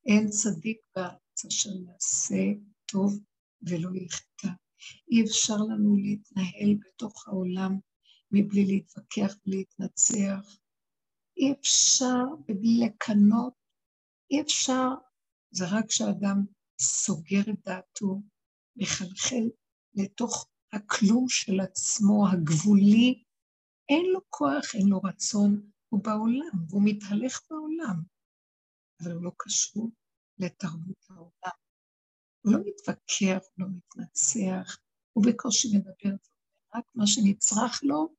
[0.06, 2.44] אין צדיק בארץ אשר יעשה
[2.86, 3.20] טוב
[3.62, 4.48] ולא יחטא.
[5.10, 7.78] אי אפשר לנו להתנהל בתוך העולם
[8.30, 10.58] מבלי להתווכח ולהתנצח.
[11.36, 13.54] אי אפשר בלי לקנות,
[14.30, 14.88] אי אפשר,
[15.50, 16.44] זה רק כשאדם
[16.80, 18.22] סוגר את דעתו,
[18.76, 19.48] מחלחל
[19.94, 23.22] לתוך הכלום של עצמו, הגבולי,
[23.88, 28.02] אין לו כוח, אין לו רצון, הוא בעולם, והוא מתהלך בעולם,
[29.02, 29.90] אבל הוא לא קשור
[30.38, 31.67] לתרבות העולם.
[32.40, 34.78] הוא לא מתווכח, לא מתנצח,
[35.12, 36.16] הוא בקושי מדבר,
[36.74, 38.14] רק מה שנצרך לו,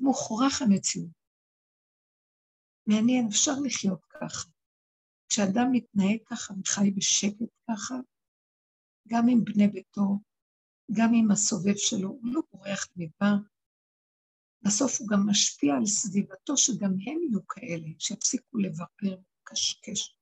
[0.00, 1.10] מוכרח המציאות.
[2.86, 4.48] מעניין, אפשר לחיות ככה.
[5.28, 7.94] כשאדם מתנהג ככה וחי בשקט ככה,
[9.08, 10.18] גם עם בני ביתו,
[10.92, 13.34] גם עם הסובב שלו, הוא לא בורח מדבר.
[14.62, 20.16] בסוף הוא גם משפיע על סביבתו, שגם הם יהיו כאלה, שיפסיקו לברר ולקשקש.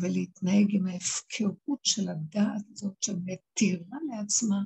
[0.00, 4.56] ולהתנהג עם ההפקרות של הדעת הזאת שמתירה לעצמה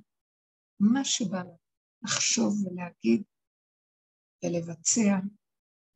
[0.81, 1.57] מה שבא לה,
[2.03, 3.23] לחשוב ולהגיד
[4.45, 5.19] ולבצע,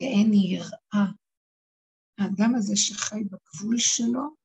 [0.00, 1.06] ואין יראה.
[2.18, 4.36] האדם הזה שחי בגבול שלו,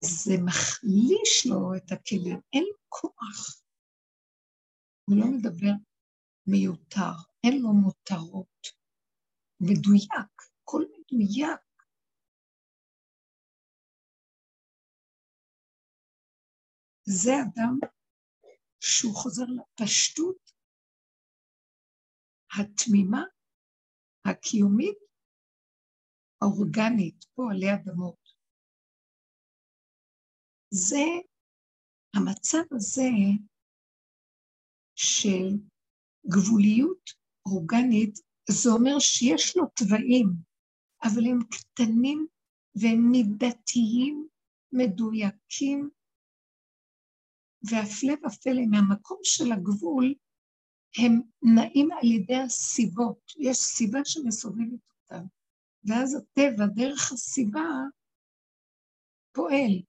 [0.00, 3.62] זה מחליש לו את הכלים, אין לו כוח.
[5.08, 5.72] הוא לא מדבר
[6.46, 7.14] מיותר,
[7.44, 8.66] אין לו מותרות.
[9.60, 11.73] מדויק, הכל מדויק.
[17.04, 17.78] זה אדם
[18.80, 20.52] שהוא חוזר לפשטות
[22.60, 23.22] התמימה,
[24.24, 24.98] הקיומית,
[26.42, 28.34] האורגנית, פה עלי אדמות.
[30.70, 31.04] זה,
[32.16, 33.10] המצב הזה
[34.94, 35.48] של
[36.26, 37.10] גבוליות
[37.46, 38.18] אורגנית,
[38.50, 40.28] זה אומר שיש לו תוואים,
[41.04, 42.26] אבל הם קטנים
[42.74, 44.28] והם מידתיים,
[44.72, 45.90] מדויקים,
[47.70, 50.14] והפלא ופלא, מהמקום של הגבול,
[50.98, 51.20] הם
[51.54, 53.32] נעים על ידי הסיבות.
[53.38, 55.26] יש סיבה שמסובבת אותם.
[55.84, 57.68] ואז הטבע, דרך הסיבה,
[59.32, 59.82] פועל.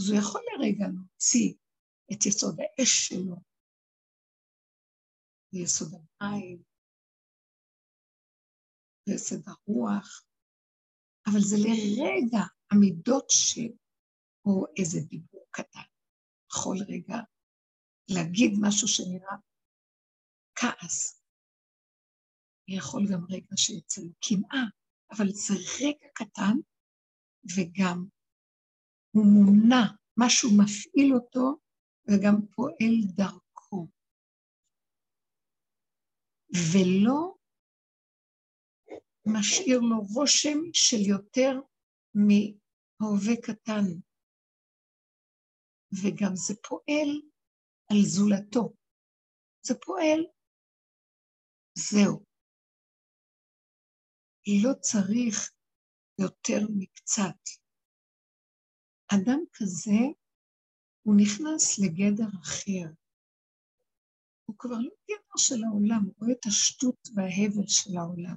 [0.00, 1.54] אז הוא יכול לרגע להוציא
[2.12, 3.36] את יסוד האש שלו,
[5.52, 6.62] ויסוד המים,
[9.08, 10.24] ויסוד הרוח,
[11.26, 15.95] אבל זה לרגע המידות שהוא איזה דיבור קטן.
[16.56, 17.16] יכול רגע
[18.08, 19.36] להגיד משהו שנראה
[20.54, 21.22] כעס.
[22.68, 24.64] יכול גם רגע שיצא לו קנאה,
[25.10, 26.56] אבל זה רגע קטן,
[27.56, 28.06] וגם
[29.10, 29.84] הוא מונע,
[30.16, 31.58] משהו מפעיל אותו
[32.08, 33.88] וגם פועל דרכו.
[36.72, 37.34] ולא
[39.26, 41.60] משאיר לו רושם של יותר
[42.14, 44.05] מהווה קטן.
[45.92, 47.10] וגם זה פועל
[47.90, 48.74] על זולתו.
[49.62, 50.26] זה פועל,
[51.78, 52.24] זהו.
[54.64, 55.52] לא צריך
[56.20, 57.40] יותר מקצת.
[59.14, 60.00] אדם כזה,
[61.02, 62.94] הוא נכנס לגדר אחר.
[64.44, 68.36] הוא כבר לא גדר של העולם, הוא רואה את השטות וההבל של העולם.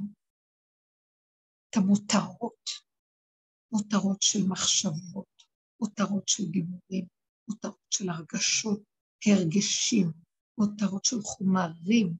[1.70, 2.70] את המותרות,
[3.72, 5.44] מותרות של מחשבות,
[5.82, 7.19] מותרות של דיבורים,
[7.50, 8.84] מותרות של הרגשות,
[9.26, 10.12] הרגשים,
[10.58, 12.14] מותרות של חומרים,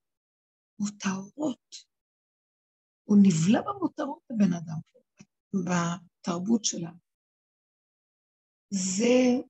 [0.80, 1.76] מותרות.
[3.04, 4.80] הוא נבלע במותרות הבן אדם,
[5.54, 6.98] בתרבות שלנו.
[8.70, 9.48] זה,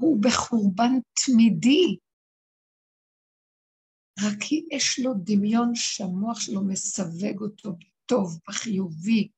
[0.00, 0.92] הוא בחורבן
[1.24, 1.98] תמידי.
[4.24, 9.28] רק יש לו דמיון שהמוח שלו מסווג אותו בטוב, בחיובי.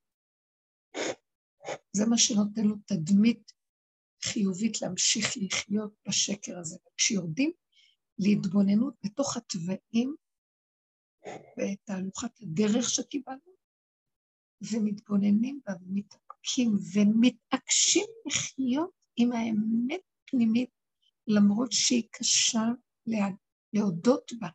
[1.96, 3.52] זה מה שנותן לו תדמית
[4.22, 6.78] חיובית להמשיך לחיות בשקר הזה.
[6.96, 7.52] כשיורדים
[8.18, 10.14] להתבוננות בתוך התוואים
[11.58, 13.52] בתהלוכת הדרך שקיבלנו,
[14.72, 20.00] ומתבוננים בה ומתעקים ומתעקשים לחיות עם האמת
[20.30, 20.70] פנימית,
[21.26, 22.64] למרות שהיא קשה
[23.72, 24.48] להודות בה.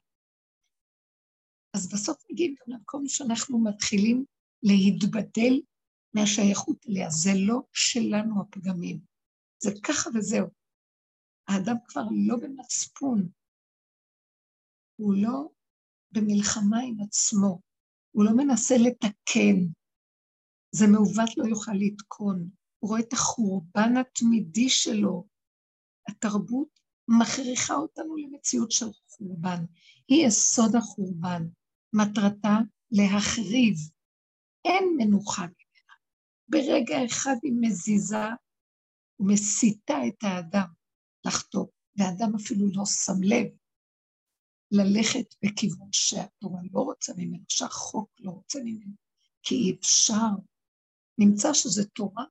[1.73, 4.25] אז בסוף גם למקום שאנחנו מתחילים
[4.63, 5.61] להתבדל
[6.13, 7.09] מהשייכות אליה.
[7.09, 8.99] זה לא שלנו הפגמים,
[9.63, 10.47] זה ככה וזהו.
[11.47, 13.29] האדם כבר לא במצפון,
[14.95, 15.49] הוא לא
[16.11, 17.61] במלחמה עם עצמו,
[18.11, 19.57] הוא לא מנסה לתקן,
[20.71, 22.49] זה מעוות לא יוכל לתקון,
[22.79, 25.27] הוא רואה את החורבן התמידי שלו.
[26.09, 29.65] התרבות מכריחה אותנו למציאות של חורבן.
[30.07, 31.43] היא יסוד החורבן,
[31.93, 32.57] מטרתה
[32.91, 33.75] להחריב.
[34.65, 35.93] אין מנוחה ממנה.
[36.47, 38.17] ברגע אחד היא מזיזה
[39.19, 40.67] ומסיתה את האדם
[41.25, 43.47] לחטוא, והאדם אפילו לא שם לב
[44.71, 48.93] ללכת בכיוון שהתורה לא רוצה ממנו, שהחוק לא רוצה ממנו,
[49.43, 50.29] כי אי אפשר.
[51.17, 52.23] נמצא שזה תורה,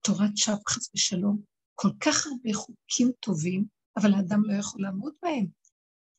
[0.00, 1.42] תורת שווא חס ושלום,
[1.74, 3.64] כל כך הרבה חוקים טובים,
[3.96, 5.46] אבל האדם לא יכול לעמוד בהם.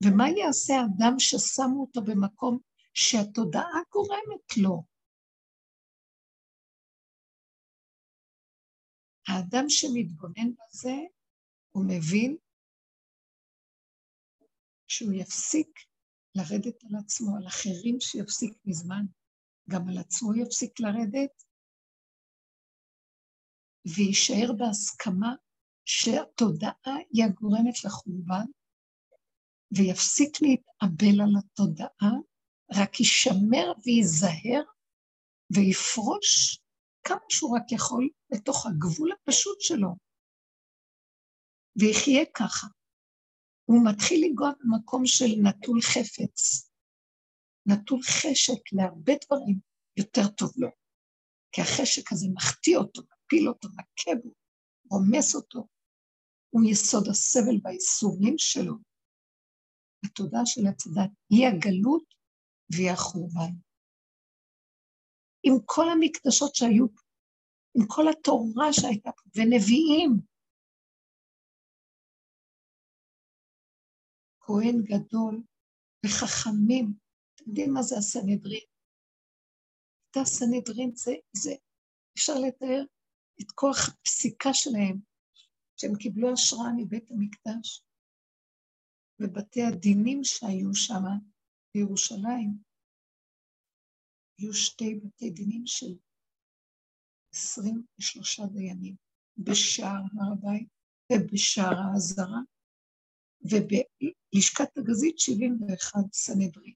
[0.04, 2.60] ומה יעשה האדם ששמו אותו במקום
[2.94, 4.84] שהתודעה גורמת לו?
[9.32, 10.96] האדם שמתבונן בזה,
[11.72, 12.38] הוא מבין
[14.88, 15.80] שהוא יפסיק
[16.36, 19.06] לרדת על עצמו, על אחרים שיפסיק מזמן,
[19.70, 21.44] גם על עצמו יפסיק לרדת,
[23.96, 25.36] ויישאר בהסכמה
[25.86, 28.46] שהתודעה היא הגורמת לחורבן,
[29.78, 32.13] ויפסיק להתאבל על התודעה,
[32.76, 34.63] רק יישמר וייזהר
[35.56, 36.61] ויפרוש
[37.04, 39.96] כמה שהוא רק יכול לתוך הגבול הפשוט שלו,
[41.76, 42.68] ויחיה ככה.
[43.66, 46.70] הוא מתחיל לנגוע במקום של נטול חפץ,
[47.66, 49.60] נטול חשק להרבה דברים,
[49.98, 50.70] יותר טוב לו.
[51.52, 54.30] כי החשק הזה מחטיא אותו, מפיל אותו, מכה בו,
[54.90, 55.68] רומס אותו.
[56.50, 58.74] הוא יסוד הסבל והייסורים שלו.
[60.06, 62.04] התודעה של הצדת היא הגלות
[62.74, 63.54] והיא החורבן.
[65.43, 67.01] עם כל המקדשות שהיו פה,
[67.75, 70.10] עם כל התורה שהייתה פה, ונביאים,
[74.41, 75.43] כהן גדול
[76.06, 76.93] וחכמים,
[77.36, 78.65] אתם יודעים מה זה הסנהדרין?
[80.12, 81.51] את הסנהדרין זה, זה,
[82.17, 82.84] אפשר לתאר
[83.41, 84.97] את כוח הפסיקה שלהם,
[85.77, 87.84] שהם קיבלו השראה מבית המקדש,
[89.19, 91.04] ובתי הדינים שהיו שם
[91.73, 92.71] בירושלים,
[94.41, 95.95] היו שתי בתי דינים של
[97.34, 98.95] 23 דיינים,
[99.38, 100.67] בשער הר הבית
[101.13, 102.41] ובשער האזהרה,
[103.41, 106.73] ובלשכת הגזית 71 סנהדרין,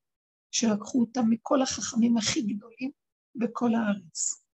[0.51, 2.91] שלקחו אותם מכל החכמים הכי גדולים
[3.35, 4.45] בכל הארץ.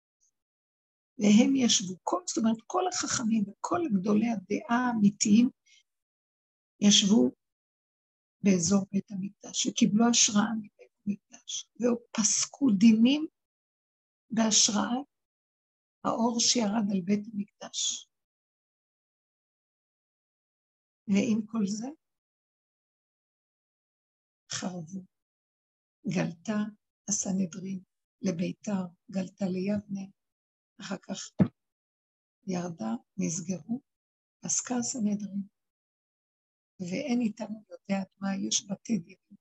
[1.17, 5.49] והם ישבו, כל, זאת אומרת, כל החכמים וכל גדולי הדעה האמיתיים
[6.81, 7.31] ישבו
[8.43, 13.27] באזור בית המקדש, וקיבלו השראה מבית המקדש, ופסקו דינים
[14.31, 15.07] בהשראת
[16.03, 18.07] האור שירד על בית המקדש.
[21.07, 21.87] ועם כל זה,
[24.51, 25.01] חרבו.
[26.07, 26.57] גלתה
[27.09, 27.79] הסנהדרין
[28.21, 30.05] לביתר, גלתה ליבנה,
[30.81, 31.19] אחר כך
[32.47, 33.81] ירדה, נסגרו,
[34.39, 35.43] פסקה הסנהדרין,
[36.79, 39.40] ואין איתנו יודעת מה, יש בתי דינים,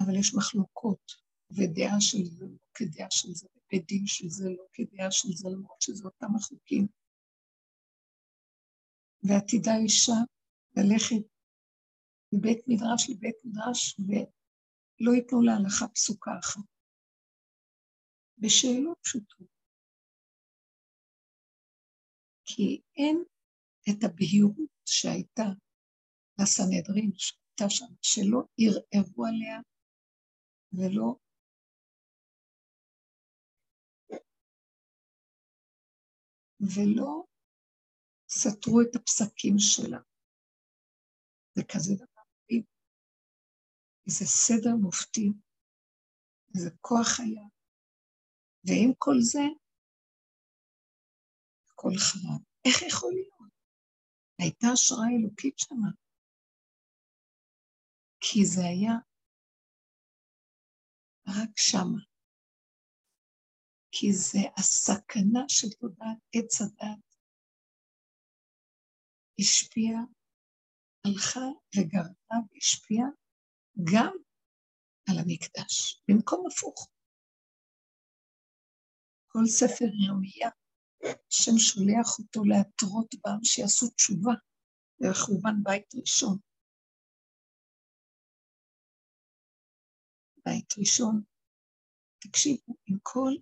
[0.00, 1.12] אבל יש מחלוקות,
[1.50, 5.48] ודעה של זה לא כדעה של זה, ובית דין של זה לא כדעה של זה,
[5.48, 6.86] למרות שזה אותם החוקים.
[9.22, 10.18] ועתידה אישה
[10.76, 11.24] ללכת
[12.32, 16.60] מבית מדרש לבית מדרש, ולא ייתנו לה הלכה פסוקה אחת.
[18.38, 19.48] בשאלות פשוטות.
[22.44, 23.24] כי אין
[23.90, 25.48] את הבהירות שהייתה
[26.40, 29.60] לסנהדרין, שהייתה שם, שלא ערערו עליה
[30.72, 31.16] ולא
[36.60, 37.24] ולא
[38.28, 39.98] סתרו את הפסקים שלה.
[41.54, 42.64] זה כזה דבר מדהים.
[44.04, 45.28] זה סדר מופתי,
[46.48, 47.46] זה כוח חיה.
[48.64, 49.44] ועם כל זה,
[51.70, 52.40] הכל חרב.
[52.64, 53.52] איך יכול להיות?
[54.38, 55.90] הייתה השראה אלוקית שמה.
[58.20, 59.07] כי זה היה
[61.28, 62.02] רק שמה.
[63.92, 67.08] כי זה הסכנה של תודעת עץ הדת
[69.40, 70.00] השפיעה,
[71.04, 73.08] הלכה וגרתה והשפיעה
[73.94, 74.12] גם
[75.10, 76.90] על המקדש, במקום הפוך.
[79.32, 80.50] כל ספר ירמיה,
[81.28, 84.32] השם שולח אותו להתרות בעם שיעשו תשובה
[85.00, 86.38] לחורבן בית ראשון.
[90.48, 91.22] בית ראשון,
[92.18, 93.32] תקשיבו, עם כל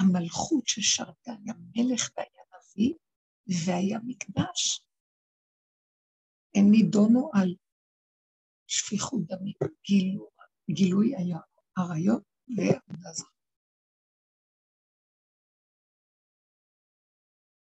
[0.00, 2.94] המלכות ששרתה, היה מלך והיה נביא
[3.66, 4.86] והיה מקדש.
[6.54, 7.54] הם נידונו על
[8.66, 9.54] שפיכות דמים,
[9.86, 10.30] גילו,
[10.70, 11.38] גילוי היה
[11.78, 12.22] עריות
[12.56, 13.28] ועבודה זרה.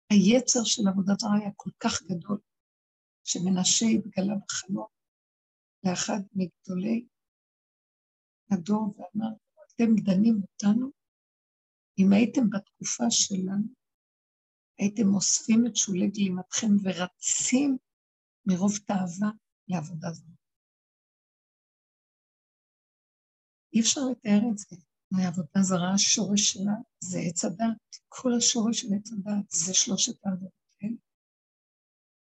[0.09, 2.39] היצר של עבודה זרה היה כל כך גדול,
[3.24, 4.88] שמנשה התגלה בחלום
[5.84, 7.07] לאחד מגדולי
[8.52, 9.34] הדור ואמר,
[9.76, 10.91] אתם דנים אותנו
[12.00, 13.68] אם הייתם בתקופה שלנו,
[14.80, 17.78] הייתם אוספים את שולי גלימתכם ורצים
[18.45, 19.32] מרוב תאווה
[19.68, 20.26] לעבודה זו.
[23.74, 24.76] אי אפשר לתאר את זה.
[25.12, 27.97] מעבודה זרה, השורש שלה זה עץ הדת.
[28.08, 30.95] כל השורש של עץ הדת זה שלושת העבודות האלה.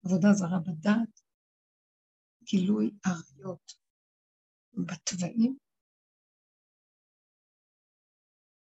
[0.05, 1.21] עבודה זרה בדת,
[2.43, 3.73] גילוי עריות
[4.73, 5.57] בתוואים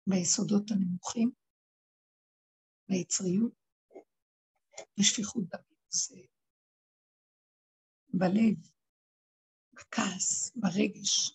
[0.07, 1.30] ביסודות הנמוכים,
[2.88, 3.52] ביצריות,
[5.00, 5.74] ושפיכות דמים.
[5.88, 6.16] זה
[8.09, 8.57] בלב,
[9.72, 11.30] בכעס, ברגש.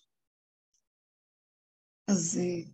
[2.10, 2.70] אז uh,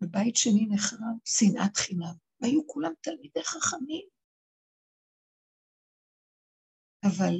[0.00, 4.08] בבית שני נחרב שנאת חינם, והיו כולם תלמידי חכמים.
[7.02, 7.34] אבל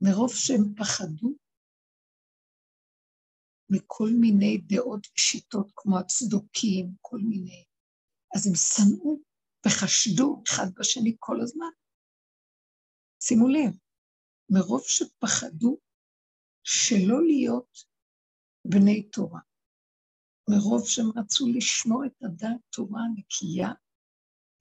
[0.00, 1.47] מרוב שהם פחדו
[3.70, 7.64] מכל מיני דעות ושיטות, כמו הצדוקים, כל מיני.
[8.36, 9.18] אז הם שנאו
[9.66, 11.72] וחשדו אחד בשני כל הזמן.
[13.22, 13.72] שימו לב,
[14.50, 15.78] מרוב שפחדו
[16.64, 17.78] שלא להיות
[18.64, 19.40] בני תורה,
[20.50, 23.68] מרוב שהם רצו לשמור את הדעת תורה הנקייה,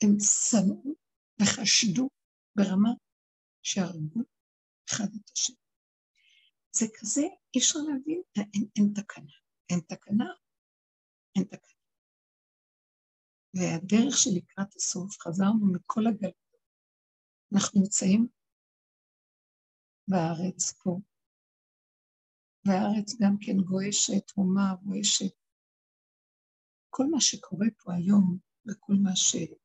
[0.04, 0.96] הם שנאו
[1.42, 2.10] וחשדו
[2.56, 2.90] ברמה
[3.64, 4.22] שהרגו
[4.90, 5.67] אחד את השני.
[6.80, 9.32] זה כזה, אי אפשר להבין, אין, אין תקנה.
[9.70, 10.26] אין תקנה,
[11.36, 11.78] אין תקנה.
[13.54, 16.48] והדרך שלקראת הסוף, חזרנו מכל הגלות.
[17.54, 18.28] אנחנו נמצאים
[20.08, 21.00] בארץ פה,
[22.66, 25.36] והארץ גם כן גועשת, הומה, גועשת.
[26.90, 29.64] כל מה שקורה פה היום, וכל מה שאנחנו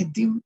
[0.00, 0.40] עדים,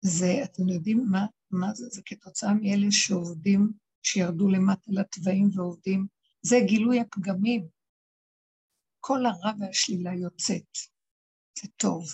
[0.00, 1.88] זה, אתם יודעים מה, מה זה?
[1.88, 3.72] זה כתוצאה מאלה שעובדים,
[4.02, 6.06] שירדו למטה לתוואים ועובדים.
[6.42, 7.68] זה גילוי הפגמים.
[9.00, 10.72] כל הרע והשלילה יוצאת.
[11.58, 12.04] זה טוב.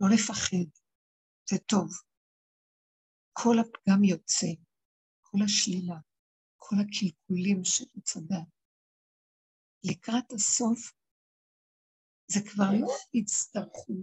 [0.00, 0.80] לא לפחד.
[1.50, 1.90] זה טוב.
[3.32, 4.52] כל הפגם יוצא.
[5.22, 5.96] כל השלילה.
[6.56, 8.40] כל הקלקולים של מצדה.
[9.84, 10.92] לקראת הסוף,
[12.28, 13.94] זה כבר לא יצטרכו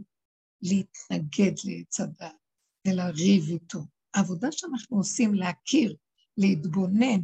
[0.61, 2.42] להתנגד לעץ הדת
[2.87, 3.79] ולריב איתו.
[4.13, 5.97] העבודה שאנחנו עושים להכיר,
[6.37, 7.21] להתבונן,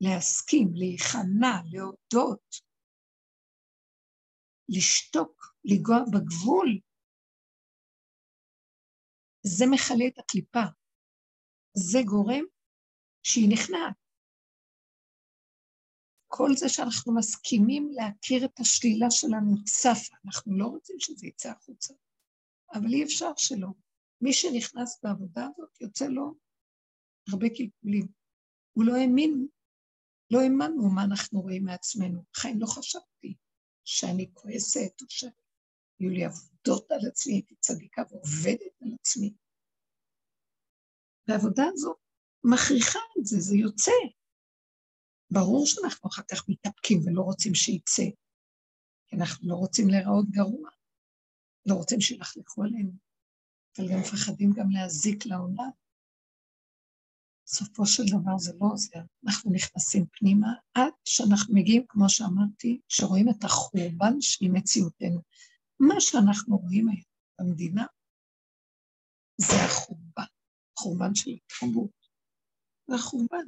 [0.00, 2.56] להסכים, להיכנע, להודות,
[4.68, 6.80] לשתוק, לנגוע בגבול,
[9.42, 10.64] זה מכלה את הקליפה.
[11.74, 12.44] זה גורם
[13.22, 13.96] שהיא נכנעת.
[16.26, 21.94] כל זה שאנחנו מסכימים להכיר את השלילה שלנו צפה, אנחנו לא רוצים שזה יצא החוצה,
[22.74, 23.68] אבל אי אפשר שלא.
[24.20, 26.34] מי שנכנס בעבודה הזאת, יוצא לו
[27.28, 28.08] הרבה קלקולים.
[28.72, 29.48] הוא לא האמין,
[30.30, 32.24] לא האמנו מה אנחנו רואים מעצמנו.
[32.36, 33.36] חיים לא חשבתי
[33.84, 39.34] שאני כועסת, או שהיו לי עבודות על עצמי, הייתי צדיקה ועובדת על עצמי.
[41.28, 41.94] והעבודה הזו
[42.44, 43.92] מכריחה את זה, זה יוצא.
[45.30, 48.02] ברור שאנחנו אחר כך מתאפקים ולא רוצים שיצא,
[49.06, 50.70] כי אנחנו לא רוצים להיראות גרוע,
[51.66, 53.07] לא רוצים שילכלכו עלינו.
[53.78, 55.70] אבל גם מפחדים גם להזיק לעולם.
[57.46, 63.28] בסופו של דבר זה לא עוזר, אנחנו נכנסים פנימה עד שאנחנו מגיעים, כמו שאמרתי, שרואים
[63.28, 65.22] את החורבן של מציאותנו.
[65.80, 67.02] מה שאנחנו רואים היום
[67.38, 67.86] במדינה
[69.40, 70.30] זה החורבן,
[70.78, 71.90] חורבן של התרבות,
[72.86, 73.46] זה החורבן.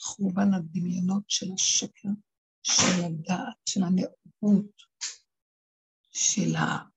[0.00, 2.08] חורבן הדמיונות של השקר,
[2.62, 4.82] של הדעת, של הנאורות,
[6.12, 6.90] של ה...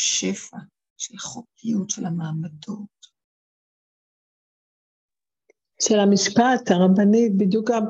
[0.00, 0.56] שפע
[0.96, 3.00] של החוקיות, של המעמדות.
[5.82, 7.84] של המשפט הרבנית, בדיוק גם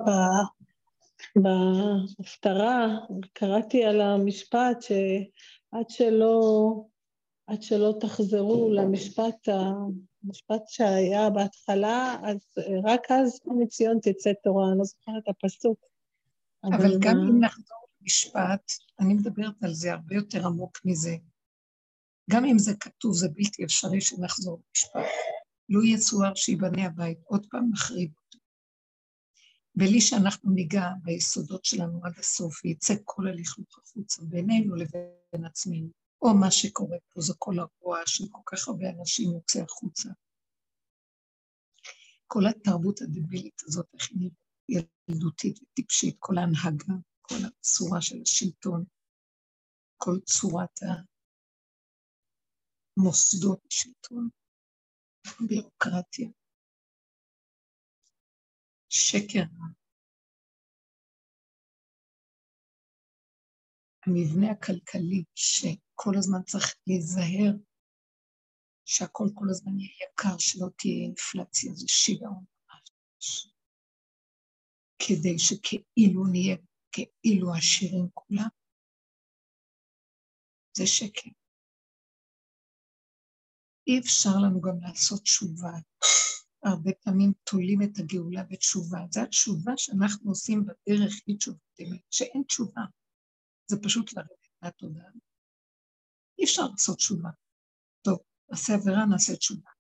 [1.37, 2.99] בהפטרה
[3.33, 6.85] קראתי על המשפט שעד שלא,
[7.47, 14.85] עד שלא תחזרו למשפט, המשפט שהיה בהתחלה, אז רק אז מציון תצא תורה, אני לא
[14.85, 15.79] זוכרת את הפסוק.
[16.65, 17.17] אבל, אבל גם.
[17.17, 21.17] אם נחזור למשפט, אני מדברת על זה הרבה יותר עמוק מזה.
[22.31, 25.11] גם אם זה כתוב, זה בלתי אפשרי שנחזור למשפט.
[25.69, 28.39] לו יצואר שיבנה הבית, עוד פעם נחריב אותו.
[29.75, 35.89] בלי שאנחנו ניגע ביסודות שלנו עד הסוף, וייצא כל הלכלוך החוצה בינינו לבין עצמנו,
[36.23, 40.09] או מה שקורה פה זה כל הרוע של כל כך הרבה אנשים יוצא החוצה.
[42.27, 44.31] כל התרבות הדבילית הזאת, איך היא
[45.09, 48.85] ילדותית וטיפשית, כל ההנהגה, כל הצורה של השלטון,
[49.97, 50.83] כל צורת
[53.01, 54.29] המוסדות השלטון,
[55.49, 56.29] ביורוקרטיה,
[58.89, 59.43] שקר.
[64.07, 67.53] המבנה הכלכלי שכל הזמן צריך להיזהר
[68.85, 73.53] שהכל כל הזמן יהיה יקר, שלא תהיה אינפלציה, זה שיגעון ממש.
[74.99, 76.57] כדי שכאילו נהיה
[76.93, 78.49] כאילו עשירים כולם,
[80.77, 81.40] זה שקר.
[83.91, 85.73] אי אפשר לנו גם לעשות תשובה.
[86.65, 88.99] הרבה פעמים תולים את הגאולה בתשובה.
[89.11, 92.83] זו התשובה שאנחנו עושים בדרך היא תשובת אמת, שאין תשובה.
[93.67, 95.11] זה פשוט לרדת מהתודעה.
[96.39, 97.31] אי אפשר לעשות תשובה.
[98.03, 98.19] טוב,
[98.51, 99.71] נעשה עבירה, נעשה תשובה.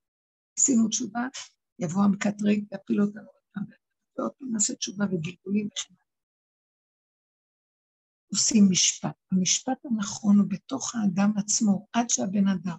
[0.58, 1.20] עשינו תשובה,
[1.78, 3.64] יבוא המקטרג, יפיל אותנו עוד פעם,
[4.18, 5.94] ועוד פעם נעשה תשובה וגלגולים וכן
[8.32, 9.16] עושים משפט.
[9.32, 12.76] המשפט הנכון הוא בתוך האדם עצמו, עד שהבן אדם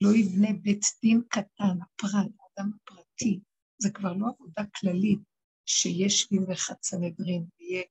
[0.00, 3.40] לא יבנה בית דין קטן, הפרט, האדם הפרטי,
[3.82, 5.18] זה כבר לא עבודה כללית
[5.66, 7.82] שיש 71 סנהדרין, ויהיה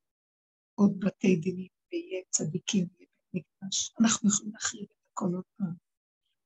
[0.76, 3.94] עוד בתי דינים, ויהיה צדיקים, ויהיה בית מקדש.
[4.02, 5.74] אנחנו יכולים להחריב את הכל עוד פעם.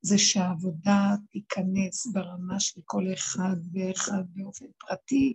[0.01, 5.33] זה שהעבודה תיכנס ברמה של כל אחד ואחד באופן פרטי,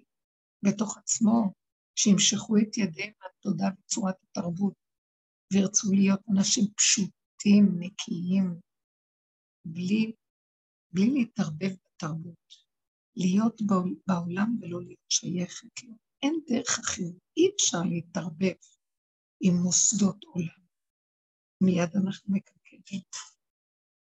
[0.62, 1.52] בתוך עצמו,
[1.94, 4.74] שימשכו את ידיהם מהתודעה בצורת התרבות,
[5.52, 8.60] וירצו להיות אנשים פשוטים, נקיים,
[9.72, 10.12] בלי,
[10.92, 12.54] בלי להתערבב בתרבות,
[13.16, 13.60] להיות
[14.06, 15.94] בעולם ולא להיות שייכת לו.
[16.22, 18.54] אין דרך אחרת, אי אפשר להתערבב
[19.40, 20.58] עם מוסדות עולם.
[21.60, 23.02] מיד אנחנו מקלקלים,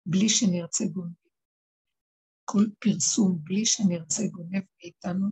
[0.06, 1.14] בלי שנרצה גונב.
[2.46, 5.28] כל פרסום, בלי שנרצה גונב מאיתנו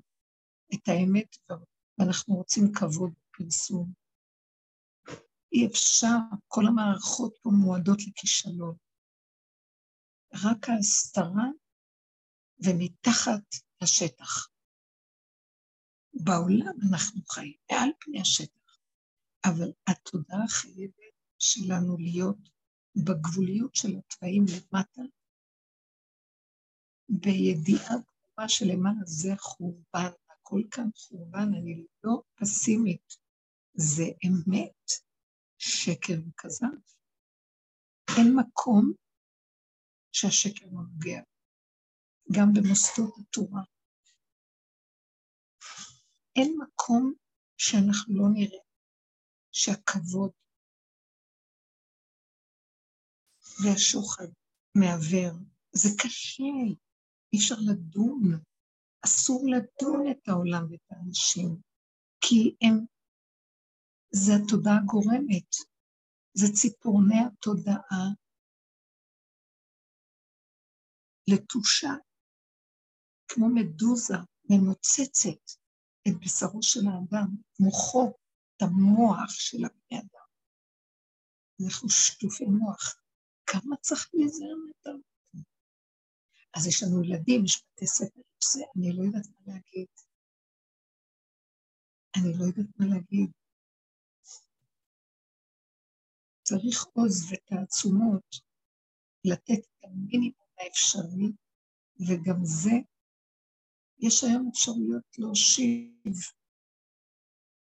[0.73, 1.35] את האמת,
[1.97, 3.93] ואנחנו רוצים כבוד בפרסום.
[5.53, 6.17] אי אפשר,
[6.47, 8.75] כל המערכות פה מועדות לכישלון.
[10.33, 11.47] רק ההסתרה
[12.59, 14.47] ומתחת לשטח.
[16.13, 18.77] בעולם אנחנו חיים, מעל פני השטח,
[19.45, 20.93] אבל התודעה החייבת
[21.39, 22.49] שלנו להיות
[22.95, 25.01] בגבוליות של התוואים למטה,
[27.09, 33.15] בידיעה ברורה שלמעלה זה חורבן, הכל כאן חורבן, אני לא פסימית,
[33.73, 34.91] זה אמת,
[35.57, 36.67] שקר וכזב.
[38.17, 38.93] אין מקום
[40.11, 41.21] שהשקר לא נוגע,
[42.31, 43.61] גם במוסדות התורה.
[46.35, 47.13] אין מקום
[47.57, 48.63] שאנחנו לא נראה
[49.51, 50.31] שהכבוד
[53.63, 54.27] והשוחד
[54.75, 55.33] מעוור.
[55.71, 56.43] זה קשה,
[57.33, 58.43] אי אפשר לדון,
[59.05, 61.61] אסור לדון את העולם ואת האנשים,
[62.21, 62.85] כי הם,
[64.11, 65.49] זה התודעה הגורמת,
[66.33, 68.05] זה ציפורני התודעה
[71.33, 71.93] לתושה,
[73.27, 74.17] כמו מדוזה
[74.49, 75.43] ממוצצת
[76.07, 77.27] את בשרו של האדם,
[77.59, 78.13] מוחו,
[78.57, 80.27] את המוח של הבני אדם.
[81.65, 83.01] אנחנו שטופי מוח.
[83.45, 85.01] כמה צריך להיזהר מאיתנו?
[86.55, 88.21] אז יש לנו ילדים, יש בתי ספר,
[88.77, 89.87] אני לא יודעת מה להגיד.
[92.15, 93.31] אני לא יודעת מה להגיד.
[96.43, 98.35] צריך עוז ותעצומות
[99.25, 101.31] לתת את המינימום האפשרי,
[102.07, 102.75] וגם זה,
[103.99, 106.15] יש היום אפשרויות להושיב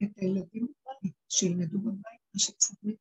[0.04, 3.00] את הילדים בבית, שילמדו בבית מה שצריך,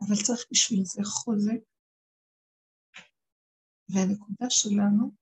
[0.00, 1.60] אבל צריך בשביל זה חוזק.
[3.88, 5.12] והנקודה שלנו,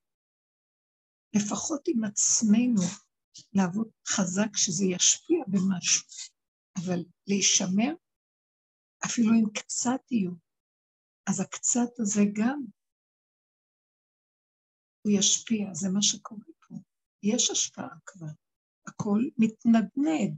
[1.36, 2.82] לפחות עם עצמנו,
[3.52, 6.06] לעבוד חזק שזה ישפיע במשהו,
[6.78, 7.94] אבל להישמר,
[9.06, 10.30] אפילו אם קצת יהיו,
[11.28, 12.64] אז הקצת הזה גם
[15.02, 16.74] הוא ישפיע, זה מה שקורה פה.
[17.22, 18.26] יש השפעה כבר,
[18.86, 20.36] הכל מתנדנד.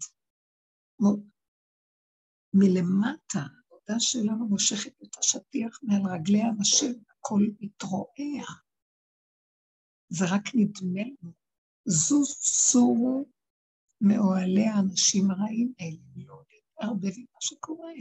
[2.54, 8.46] מלמטה, העבודה שלנו מושכת את השטיח מעל רגלי האנשים, הכל מתרועע.
[10.08, 11.32] זה רק נדמה לנו.
[11.84, 13.24] זו סורו
[14.00, 17.92] מאוהלי האנשים הרעים האלה, לא להתערבב עם מה שקורה.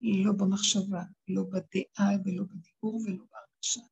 [0.00, 3.91] לא במחשבה, לא בדעה ולא בדיבור ולא בהרגשה.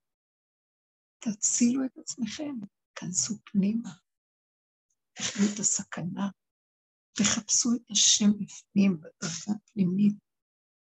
[1.21, 2.55] תצילו את עצמכם,
[2.95, 3.91] כנסו פנימה,
[5.13, 6.29] תחלו את הסכנה,
[7.13, 10.15] תחפשו את השם בפנים, בדרכה הפנימית,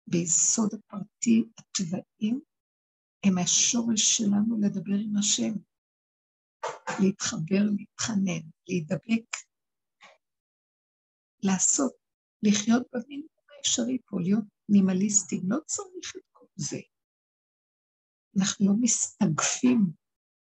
[0.07, 2.41] ביסוד הפרטי, הטבעים,
[3.24, 5.53] הם השורש שלנו לדבר עם השם,
[7.03, 9.28] להתחבר, להתחנן, להידבק,
[11.43, 11.93] לעשות,
[12.43, 16.80] לחיות במינימום האפשרי פה, להיות מינימליסטים, לא צריך את כל זה.
[18.39, 20.05] אנחנו לא מסתגפים,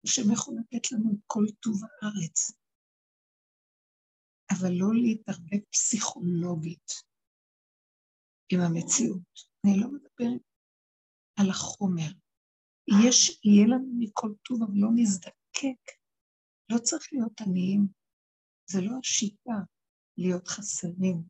[0.07, 2.51] השם יכול לתת לנו את כל טוב הארץ,
[4.51, 6.91] אבל לא להתערבב פסיכולוגית
[8.51, 9.33] עם המציאות.
[9.65, 10.41] אני לא מדברת
[11.39, 12.11] על החומר.
[13.07, 15.83] יש, יהיה לנו מכל טוב, אבל לא נזדקק.
[16.71, 17.87] לא צריך להיות עניים.
[18.71, 19.57] זה לא השיטה
[20.17, 21.23] להיות חסרים.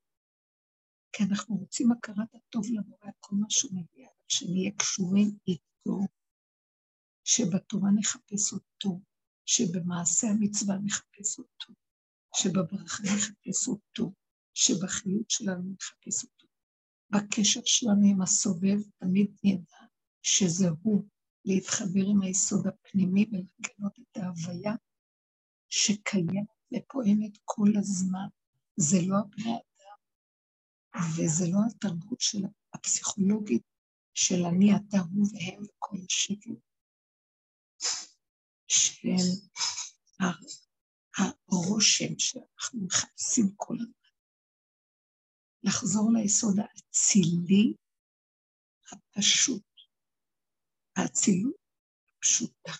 [1.12, 6.16] כי אנחנו רוצים הכרת הטוב למורה, כל מה שהוא מגיע, שנהיה קשורים איתו,
[7.30, 9.02] שבתורה נחפש אותו,
[9.46, 11.74] שבמעשה המצווה נחפש אותו,
[12.36, 14.14] שבברכה נחפש אותו,
[14.54, 16.48] שבחיות שלנו נחפש אותו.
[17.10, 19.78] בקשר שלנו עם הסובב תמיד נדע
[20.22, 21.04] שזה הוא,
[21.46, 24.76] להתחבר עם היסוד הפנימי ולגלות את ההוויה
[25.70, 28.28] שקיימת ופועמת כל הזמן.
[28.78, 30.00] זה לא הבני אדם,
[31.18, 33.64] וזה לא התרבות של הפסיכולוגית
[34.14, 36.52] של אני, אתה, הוא והם וכל השקל
[38.68, 39.09] של
[41.18, 43.93] הרושם שאנחנו מחפשים כל הזמן.
[45.63, 47.74] לחזור ליסוד האצילי
[48.91, 49.63] הפשוט,
[50.95, 51.55] האצילות
[52.18, 52.72] הפשוטה.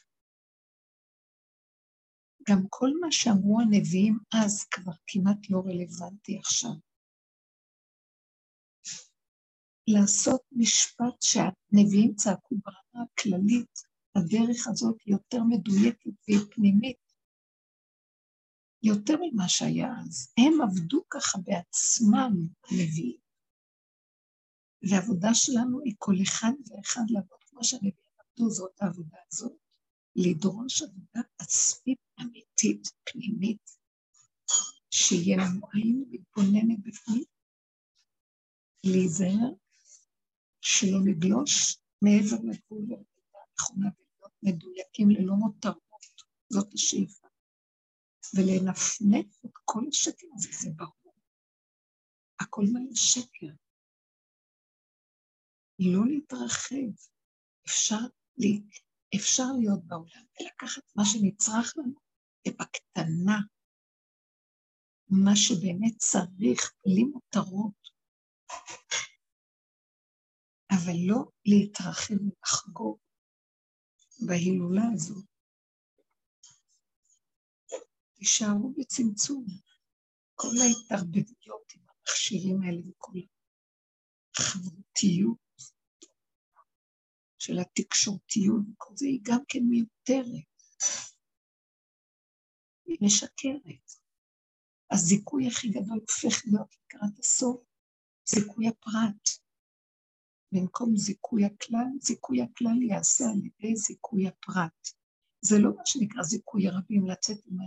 [2.50, 6.72] גם כל מה שאמרו הנביאים אז כבר כמעט לא רלוונטי עכשיו.
[9.88, 13.80] לעשות משפט שהנביאים צעקו ברמה הכללית,
[14.18, 16.98] הדרך הזאת היא יותר מדויקת והיא פנימית,
[18.84, 20.34] יותר ממה שהיה אז.
[20.38, 23.20] הם עבדו ככה בעצמם, הנביאים.
[24.90, 29.58] והעבודה שלנו היא כל אחד ואחד לעבוד כמו שהנביאים עבדו, זאת העבודה הזאת.
[30.16, 33.72] לדרוש עבודה עצמית אמיתית, פנימית,
[34.92, 37.24] שיהיה לנו עין מתבוננת בפנים,
[38.84, 39.54] להיזהר,
[40.62, 43.90] שלא נגלוש מעבר לגבול הנכונה
[44.48, 47.28] מדויקים ללא מותרות, זאת השאיפה.
[48.36, 51.16] ולנפנף את כל השקר הזה, זה ברור.
[52.40, 53.54] הכל מלא שקר.
[55.80, 56.92] לא להתרחב,
[57.68, 58.06] אפשר
[59.16, 62.00] אפשר להיות בעולם ולקחת מה שנצרך לנו
[62.48, 63.40] ובקטנה,
[65.10, 67.90] מה שבאמת צריך, בלי מותרות,
[70.72, 73.00] אבל לא להתרחב ולחגוג
[74.20, 75.26] בהילולה הזאת.
[78.14, 79.46] תישארו בצמצום.
[80.36, 83.12] כל ההתערבבויות עם המכשירים האלה וכל
[84.40, 85.38] החברותיות
[87.38, 90.48] של התקשורתיות, כל זה היא גם כן מיותרת.
[92.86, 93.92] היא משקרת.
[94.92, 97.62] הזיכוי הכי גדול הופך להיות לקראת הסוף,
[98.26, 99.47] זיכוי הפרט.
[100.52, 104.88] במקום זיכוי הכלל, זיכוי הכלל יעשה על ידי זיכוי הפרט.
[105.42, 107.64] זה לא מה שנקרא זיכוי הרבים, לצאת עם ה...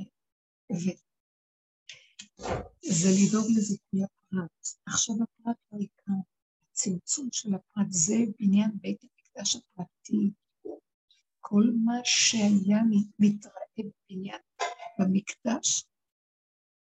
[2.83, 4.67] זה לדאוג לזיכוי הפרט.
[4.87, 6.15] עכשיו הפרט לא יקרה.
[6.71, 10.31] הצמצום של הפרט זה בניין בית המקדש הפרטי,
[11.41, 12.83] כל מה שהיה
[13.19, 14.41] מתראה בבניין
[14.99, 15.85] במקדש,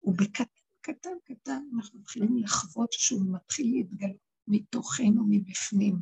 [0.03, 0.43] ובקטן
[0.81, 5.95] קטן קטן אנחנו מתחילים לחוות שהוא מתחיל להתגלות מתוכנו מבפנים.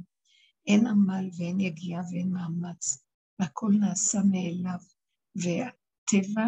[0.67, 3.05] אין עמל ואין יגיעה ואין מאמץ,
[3.39, 4.79] והכל נעשה מאליו,
[5.35, 6.47] והטבע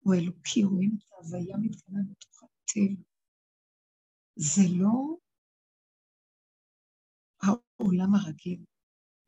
[0.00, 3.02] הוא אלוקי, רואים את ההוויה מתגלה בתוך הטבע.
[4.36, 5.16] זה לא
[7.42, 8.64] העולם הרגיל.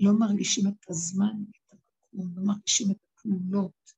[0.01, 3.93] לא מרגישים את הזמן, את המקום, לא מרגישים את הפעולות.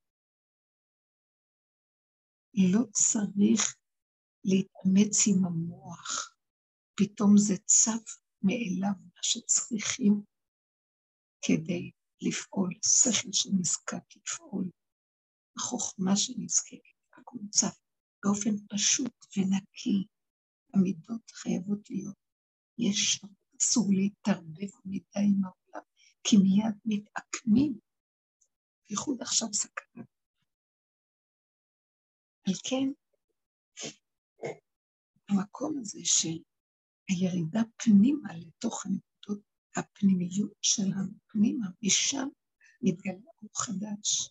[2.55, 3.77] לא צריך
[4.45, 6.38] להתאמץ עם המוח,
[6.99, 10.23] פתאום זה צף מאליו מה שצריכים
[11.43, 11.91] כדי
[12.21, 14.71] לפעול, שכל שנזקק לפעול,
[15.57, 17.79] החוכמה שנזקקת, הכל צף
[18.25, 20.07] באופן פשוט ונקי.
[20.75, 22.17] המידות חייבות להיות.
[22.79, 23.21] יש,
[23.61, 25.87] אסור להתערבב מדי עם העולם,
[26.25, 27.79] כי מיד מתעקמים,
[28.89, 30.05] בייחוד עכשיו סכנה.
[32.47, 32.89] על כן,
[35.29, 36.39] המקום הזה של
[37.09, 39.45] הירידה פנימה לתוך הנקודות
[39.77, 42.29] הפנימיות שלנו, פנימה, משם
[42.83, 44.31] מתגלה אור חדש.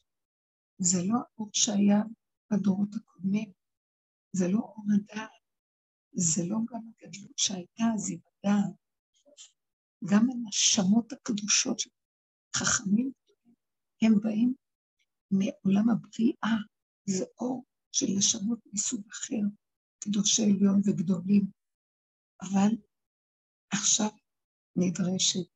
[0.78, 2.02] זה לא האור שהיה
[2.52, 3.52] בדורות הקודמים,
[4.34, 5.30] זה לא אור הדעת,
[6.14, 8.76] זה לא גם הגדלות שהייתה אז עם הדעת.
[10.06, 11.90] גם הנשמות הקדושות של
[12.56, 13.12] חכמים,
[14.02, 14.54] הם באים
[15.32, 16.58] מעולם הבריאה,
[17.06, 19.42] זה אור של נשמות מסוג אחר,
[20.00, 21.57] קדושי עליון וגדולים.
[22.42, 22.72] אבל
[23.74, 24.10] עכשיו
[24.76, 25.50] נדרשת,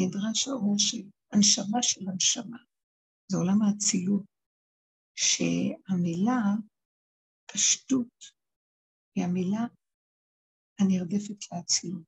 [0.00, 1.02] נדרש האור של
[1.32, 2.58] הנשמה של הנשמה.
[3.28, 4.26] זה עולם האצילות,
[5.14, 6.40] שהמילה
[7.52, 8.14] פשטות
[9.14, 9.64] היא המילה
[10.80, 12.06] הנרדפת לאצילות.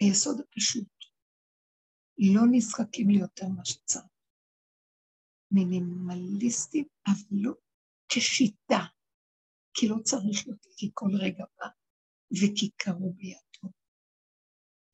[0.00, 0.88] היסוד הפשוט,
[2.18, 4.04] לא נזקקים ליותר מה שצריך.
[5.50, 7.52] מינימליסטים, אבל לא
[8.08, 8.82] כשיטה,
[9.74, 11.66] כי לא צריך יותר, כי כל רגע בא
[12.32, 13.74] וכי קרו בידו.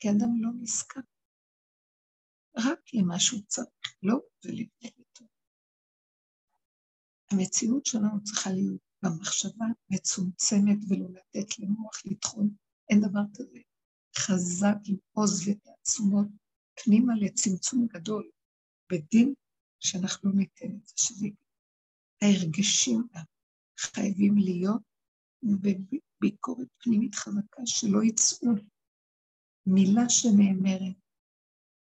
[0.01, 1.05] כי אדם לא נזקק
[2.57, 5.25] רק למה שהוא צריך, לא ולבני ביתו.
[7.33, 12.55] המציאות שלנו צריכה להיות במחשבה מצומצמת ולא לתת למוח לטחון,
[12.91, 13.59] אין דבר כזה.
[14.19, 16.27] חזק עם עוז ותעצומות
[16.85, 18.31] פנימה לצמצום גדול,
[18.93, 19.35] בדין
[19.81, 21.27] שאנחנו לא ניתן את זה, שזה
[22.23, 23.09] ההרגשים
[23.79, 24.83] חייבים להיות
[25.43, 28.49] בביקורת פנימית חזקה, שלא יצאו
[29.67, 30.97] מילה שנאמרת,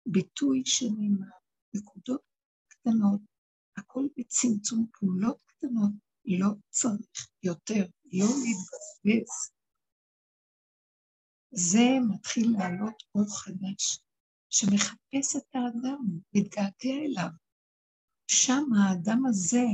[0.06, 1.36] ביטוי שנאמר,
[1.74, 2.22] נקודות
[2.68, 3.20] קטנות,
[3.76, 5.92] הכל בצמצום פעולות קטנות,
[6.24, 9.52] לא צריך יותר, לא להתבזבז.
[11.50, 13.98] זה מתחיל לעלות אור חדש,
[14.50, 15.98] שמחפש את האדם,
[16.34, 17.30] מתגעגע אליו.
[18.26, 19.66] שם האדם הזה,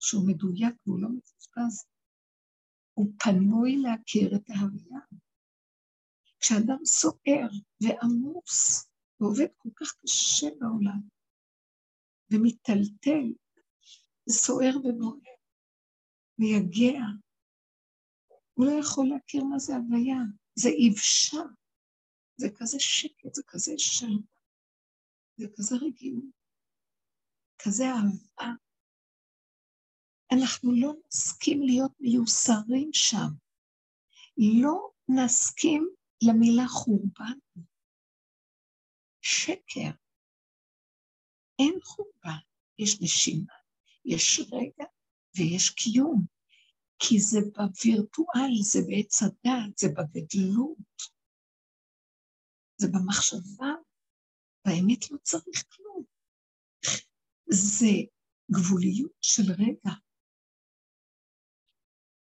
[0.00, 1.86] שהוא מדויק והוא לא מבוזבז,
[2.94, 5.00] הוא פנוי להכיר את ההוויה.
[6.40, 7.48] כשאדם סוער
[7.80, 8.88] ועמוס
[9.20, 11.00] ועובד כל כך קשה בעולם,
[12.30, 13.32] ומיטלטל,
[14.28, 15.36] וסוער ובוער,
[16.38, 17.00] ויגע,
[18.54, 20.18] הוא לא יכול להכיר מה זה הוויה,
[20.54, 21.42] זה יבשה,
[22.36, 24.22] זה כזה שקט, זה כזה שלווה,
[25.36, 26.24] זה כזה רגילות,
[27.58, 28.67] כזה אהבה.
[30.32, 33.28] אנחנו לא נסכים להיות מיוסרים שם.
[34.62, 35.88] לא נסכים
[36.22, 37.38] למילה חורבן.
[39.22, 39.90] שקר.
[41.58, 42.38] אין חורבן,
[42.78, 43.54] יש נשימה,
[44.04, 44.84] יש רגע
[45.36, 46.26] ויש קיום.
[46.98, 50.96] כי זה בווירטואל, זה בעץ הדת, זה בגדלות,
[52.76, 53.72] זה במחשבה,
[54.66, 56.04] באמת לא צריך כלום.
[57.50, 57.92] זה
[58.50, 60.07] גבוליות של רגע.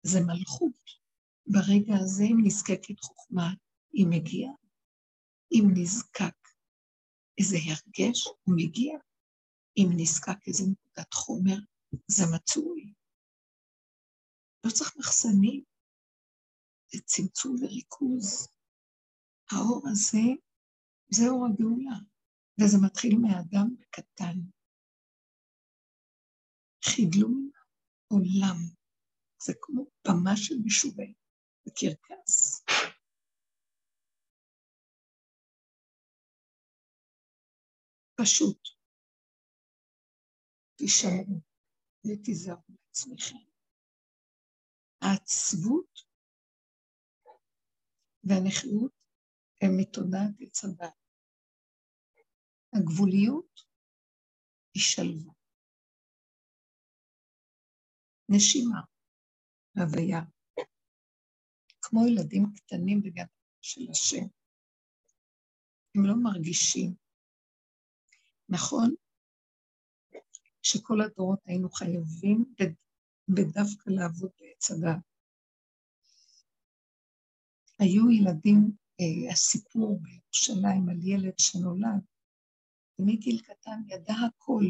[0.02, 1.02] זה מלכות.
[1.46, 3.48] ברגע הזה, אם נזקקת חוכמה,
[3.92, 4.52] היא מגיעה.
[5.52, 6.36] אם נזקק
[7.38, 8.98] איזה הרגש, הוא מגיע.
[9.76, 11.56] אם נזקק איזה נקודת חומר,
[12.08, 12.92] זה מצוי.
[14.66, 15.64] לא צריך מחסנים,
[16.92, 18.48] זה צמצום וריכוז.
[19.50, 20.26] האור הזה,
[21.10, 21.98] זה אור הגאולה,
[22.60, 24.38] וזה מתחיל מהאדם קטן.
[26.84, 27.50] חידלו מן
[28.10, 28.56] העולם,
[29.44, 31.04] זה כמו במה של משובה,
[31.66, 32.64] בקרקס.
[38.22, 38.68] פשוט.
[40.76, 41.40] תשארו
[42.06, 43.52] ותיזהרו לעצמכם.
[45.00, 45.98] העצבות
[48.24, 48.92] והנכאות
[49.62, 50.64] הם מתודעת עץ.
[52.72, 53.60] הגבוליות
[54.74, 55.34] היא שלווה.
[58.28, 58.91] נשימה,
[59.76, 60.20] הוויה.
[61.82, 63.24] כמו ילדים קטנים בגן
[63.62, 64.24] של השם.
[65.94, 66.94] הם לא מרגישים.
[68.48, 68.94] נכון
[70.62, 72.54] שכל הדורות היינו חייבים
[73.28, 75.02] ודווקא לעבוד בעץ הדת.
[77.78, 82.04] היו ילדים, אה, הסיפור בירושלים על ילד שנולד,
[82.98, 84.64] ומגיל קטן ידע הכל.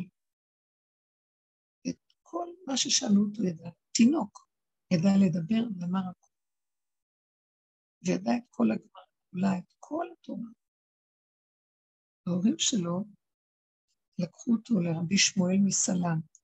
[1.88, 3.70] את כל מה ששאלו אותו ידע.
[3.92, 4.41] תינוק
[4.92, 6.32] ידע לדבר ואמר הכל.
[8.04, 10.50] וידע את כל הגמר, אולי את כל התורה.
[12.26, 13.04] ההורים שלו
[14.18, 16.38] לקחו אותו לרבי שמואל מסלנט.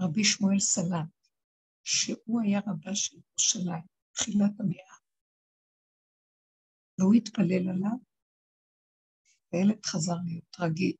[0.00, 1.14] רבי שמואל סלנט,
[1.84, 4.96] שהוא היה רבה של ירושלים, תחילת המאה.
[6.98, 7.98] והוא התפלל עליו,
[9.52, 10.96] והילד חזר להיות רגיל.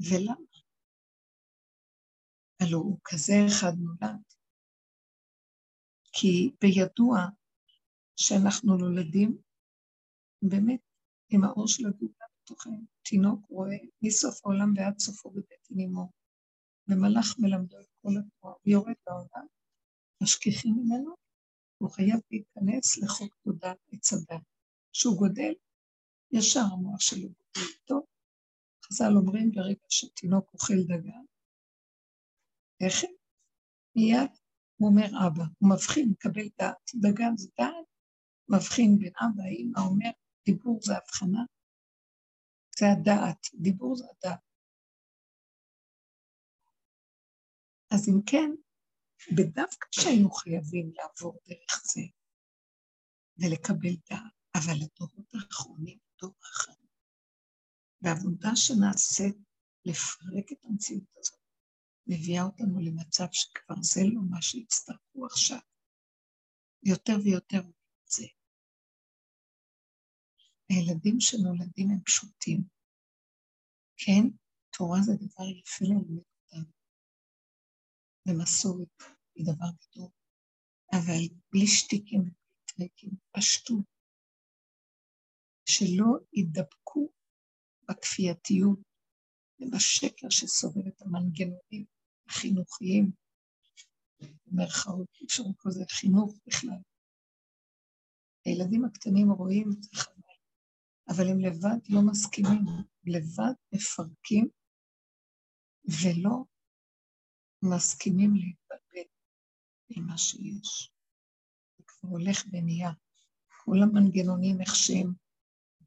[0.00, 0.55] ולמה?
[2.60, 4.22] הלוא הוא כזה אחד נולד.
[6.12, 7.16] כי בידוע
[8.16, 9.38] שאנחנו נולדים
[10.42, 10.80] באמת
[11.28, 12.84] עם האור של הגאולה בתוכנו.
[13.04, 16.10] תינוק רואה מסוף העולם ועד סופו בבטן אמו,
[16.88, 19.46] ומלאך מלמדו את כל התורה, הוא יורד לעולם,
[20.22, 21.14] משכיחים ממנו,
[21.78, 24.42] הוא חייב להיכנס לחוק תודעת עץ הדת.
[24.92, 25.52] כשהוא גודל,
[26.32, 28.06] ישר המוח שלו גודל איתו.
[28.84, 31.24] חז"ל אומרים ברגע שתינוק אוכל דגן,
[32.80, 33.12] לחם,
[33.96, 34.30] מיד
[34.76, 37.86] הוא אומר אבא, הוא מבחין, מקבל דעת, דגן זה דעת,
[38.48, 40.10] מבחין בין אבא, אמא, אומר,
[40.44, 41.44] דיבור זה הבחנה,
[42.78, 44.40] זה הדעת, דיבור זה הדעת.
[47.90, 48.50] אז אם כן,
[49.36, 52.00] בדווקא שהיינו חייבים לעבור דרך זה
[53.38, 56.86] ולקבל דעת, אבל הדורות האחרונים, דור האחרון,
[58.02, 59.36] והעבודה שנעשית
[59.84, 61.45] לפרק את המציאות הזאת,
[62.06, 65.58] מביאה אותנו למצב שכבר זה לא מה שיצטרכו עכשיו.
[66.82, 67.60] יותר ויותר
[68.06, 68.26] זה.
[70.68, 72.62] הילדים שנולדים הם פשוטים.
[73.96, 74.22] כן,
[74.78, 76.70] תורה זה דבר יפה ללמד אותם,
[78.26, 79.02] ומסורת
[79.34, 80.10] היא דבר גדול,
[80.92, 83.84] אבל בלי שטיקים וטריקים, פשטות,
[85.68, 87.12] שלא יידבקו
[87.88, 88.78] בכפייתיות
[89.60, 91.95] ובשקר שסובב את המנגנונים
[92.28, 93.10] החינוכיים,
[94.46, 96.78] במרכאות, אי אפשר לקרוא לזה חינוך בכלל.
[98.44, 99.90] הילדים הקטנים רואים את זה
[101.08, 102.64] אבל הם לבד לא מסכימים,
[103.04, 104.48] לבד מפרקים
[105.84, 106.44] ולא
[107.62, 109.08] מסכימים להתבלבל
[109.88, 110.90] עם מה שיש.
[111.78, 112.90] זה כבר הולך ונהיה.
[113.64, 115.12] כל המנגנונים איך שהם,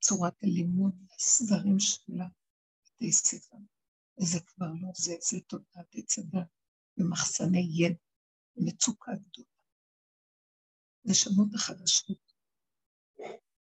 [0.02, 2.14] צורת הלימוד, הסדרים של
[2.84, 3.58] בתי ספר.
[4.22, 6.48] זה כבר לא זה, זה תודעת עץ הדת
[6.98, 7.96] ומחסני ידע,
[8.56, 9.48] מצוקה גדולה.
[11.06, 12.34] נשמות החדשות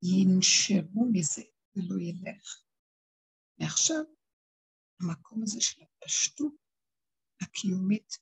[0.03, 1.43] ינשרו מזה
[1.77, 2.63] ולא ילך.
[3.59, 4.05] ועכשיו,
[5.01, 6.55] המקום הזה של הפשטות
[7.43, 8.19] הקיומית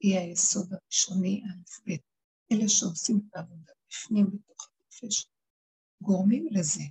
[0.00, 1.92] היא היסוד הראשוני, א'.
[2.52, 5.26] אלה שעושים את העבודה בפנים, בתוך הנפש,
[6.02, 6.82] גורמים לזה.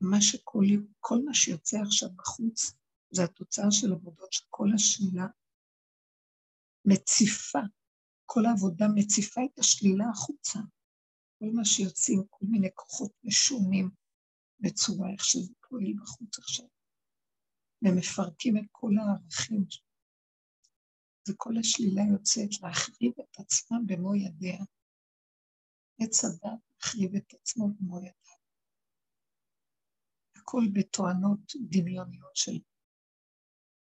[0.00, 0.64] מה שכל
[1.00, 2.72] כל מה שיוצא עכשיו בחוץ,
[3.10, 5.26] זה התוצאה של עבודות שכל השלילה
[6.84, 7.58] מציפה,
[8.26, 10.58] כל העבודה מציפה את השלילה החוצה.
[11.38, 13.90] כל מה שיוצאים, כל מיני כוחות משונים
[14.60, 16.66] בצורה איך שזה פועל בחוץ עכשיו,
[17.82, 19.64] ומפרקים את כל הערכים.
[21.28, 24.64] וכל השלילה יוצאת להחריב את עצמה במו ידיה.
[26.00, 28.25] עץ הדת מחריב את עצמו במו ידיה.
[30.46, 32.58] הכל בתואנות דמיוניות של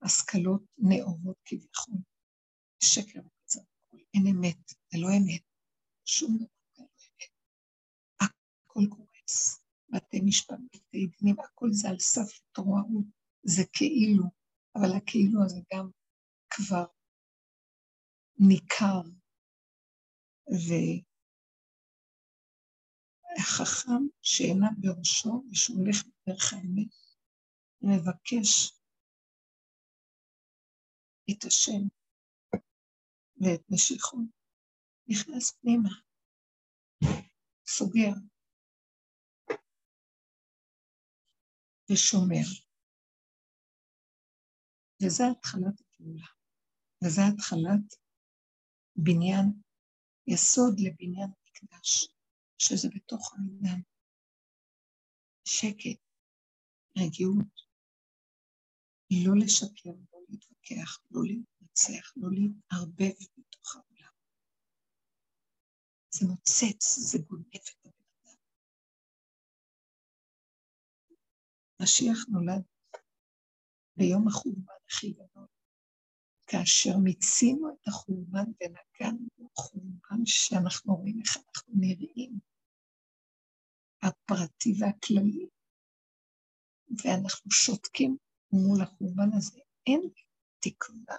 [0.02, 1.98] השכלות נאורות כביכול.
[2.84, 3.62] שקר וקצת,
[4.14, 5.42] אין אמת, זה לא אמת,
[6.06, 6.86] שום דבר.
[8.20, 9.60] הכל קורס.
[9.90, 13.06] בתי משפט, בתי דינים, הכל זה על סף התרועעות,
[13.44, 14.24] זה כאילו,
[14.76, 15.90] אבל הכאילו הזה גם
[16.50, 16.86] כבר
[18.40, 19.02] ניכר,
[23.36, 26.94] והחכם שאינה בראשו ושהוא הולך בדרך האמת,
[27.82, 28.72] מבקש
[31.32, 31.82] את השם
[33.42, 34.18] ואת משיכו,
[35.08, 35.90] נכנס פנימה,
[37.68, 38.14] סוגר,
[41.92, 42.48] ושומר.
[45.04, 46.28] וזה התחלת הפעולה.
[47.04, 47.96] וזה התחלת
[48.96, 49.62] בניין,
[50.28, 52.15] יסוד לבניין מקדש,
[52.58, 53.82] שזה בתוך העניין.
[55.48, 56.02] שקט,
[56.98, 57.56] רגיעות,
[59.26, 64.14] לא לשקר, לא להתווכח, לא להתנצח, לא להתערבב בתוך העולם.
[66.10, 67.86] זה נוצץ, זה גונב את
[71.82, 72.64] משיח נולד
[73.98, 75.48] ביום החורבן הכי גדול,
[76.48, 82.40] כאשר מיצינו את החורבן ונגענו בחורבן שאנחנו רואים איך אנחנו נראים,
[84.02, 85.48] הפרטי והכללי,
[87.04, 88.18] ואנחנו שותקים
[88.52, 89.60] מול החורבן הזה.
[89.88, 90.02] אין
[90.60, 91.16] תקווה.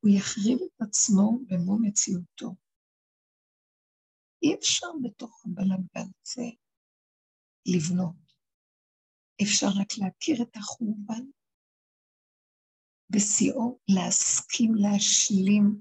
[0.00, 2.54] הוא יחריב את עצמו במו מציאותו.
[4.42, 6.48] אי אפשר בתוך הבלגן הזה
[7.66, 8.26] לבנות.
[9.42, 11.24] אפשר רק להכיר את החורבן
[13.10, 15.80] בשיאו, להסכים, להשלים,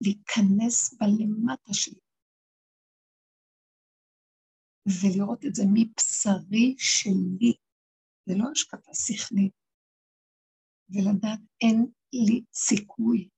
[0.00, 2.00] להיכנס בלמטה שלי,
[4.86, 7.52] ולראות את זה מבשרי שלי,
[8.26, 9.52] זה לא השקפה שכלית,
[10.90, 13.28] ולדעת אין לי סיכוי,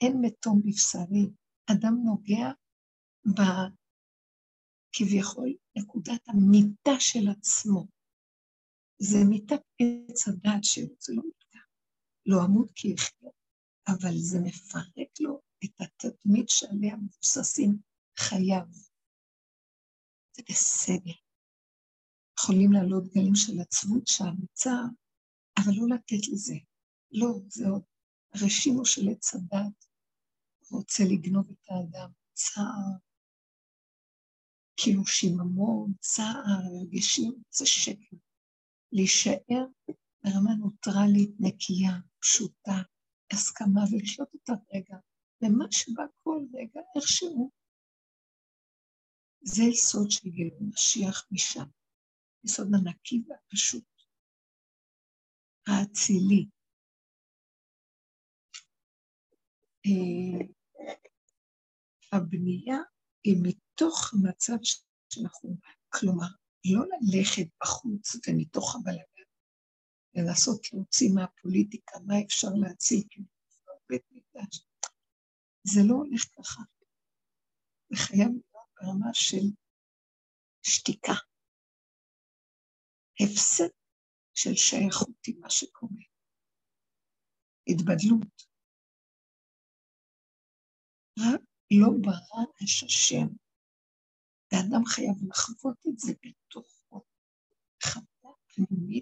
[0.00, 1.30] אין מתום בבשרי.
[1.72, 2.52] אדם נוגע
[4.94, 7.86] בכביכול נקודת המיטה של עצמו.
[8.98, 11.22] זה מיטת עץ הדעת שלו, זה לא.
[12.26, 13.30] לא עמוד כי יחיה,
[13.88, 17.78] אבל זה מפרק לו את התדמית שעליה מבוססים
[18.18, 18.66] חייו.
[20.36, 21.12] זה בסדר.
[22.38, 24.86] יכולים לעלות גלים של עצבות שם, צער,
[25.58, 26.54] אבל לא לתת לזה.
[27.12, 27.82] לא, זה עוד
[28.34, 29.86] רשימו של עץ הדת,
[30.70, 32.98] רוצה לגנוב את האדם, צער,
[34.76, 38.16] כאילו שיממון, צער, רגשים, זה שקר.
[38.92, 39.66] להישאר
[40.24, 42.76] ברמה נוטרלית, נקייה, פשוטה,
[43.32, 44.96] הסכמה, ולחיות את הרגע,
[45.42, 47.50] ומה שבא כל רגע, איכשהו.
[49.44, 51.68] זה יסוד של גילוי משיח משם,
[52.44, 53.84] יסוד הנקי והפשוט,
[55.66, 56.46] האצילי.
[59.86, 60.46] אה,
[62.12, 62.78] הבנייה
[63.24, 64.14] היא מתוך
[65.08, 65.58] של החורבן.
[65.88, 66.26] כלומר,
[66.64, 69.11] לא ללכת בחוץ ומתוך הבלגן,
[70.14, 73.04] ולנסות להוציא מהפוליטיקה מה אפשר להציל
[73.90, 74.66] מקדש.
[75.64, 76.62] זה לא הולך ככה.
[77.88, 79.46] זה חייב להיות ברמה של
[80.62, 81.12] שתיקה.
[83.20, 83.68] הפסד
[84.34, 86.04] של שייכות עם מה שקורה.
[87.68, 88.42] התבדלות.
[91.18, 91.40] רק
[91.70, 93.26] לא ברא יש השם.
[94.52, 97.04] ואדם חייב לחוות את זה בתוכו.
[97.84, 99.01] חוויה הפנימית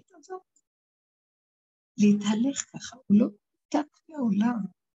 [2.01, 4.57] להתהלך ככה, הוא לא נותק מהעולם,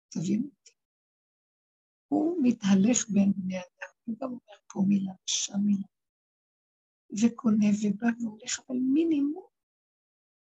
[0.09, 0.71] תבינו אותי.
[2.07, 5.87] הוא מתהלך בין בני אדם, הוא גם אומר פה מילה, שם מילה,
[7.21, 9.47] וקונה ובא והולך, אבל מינימום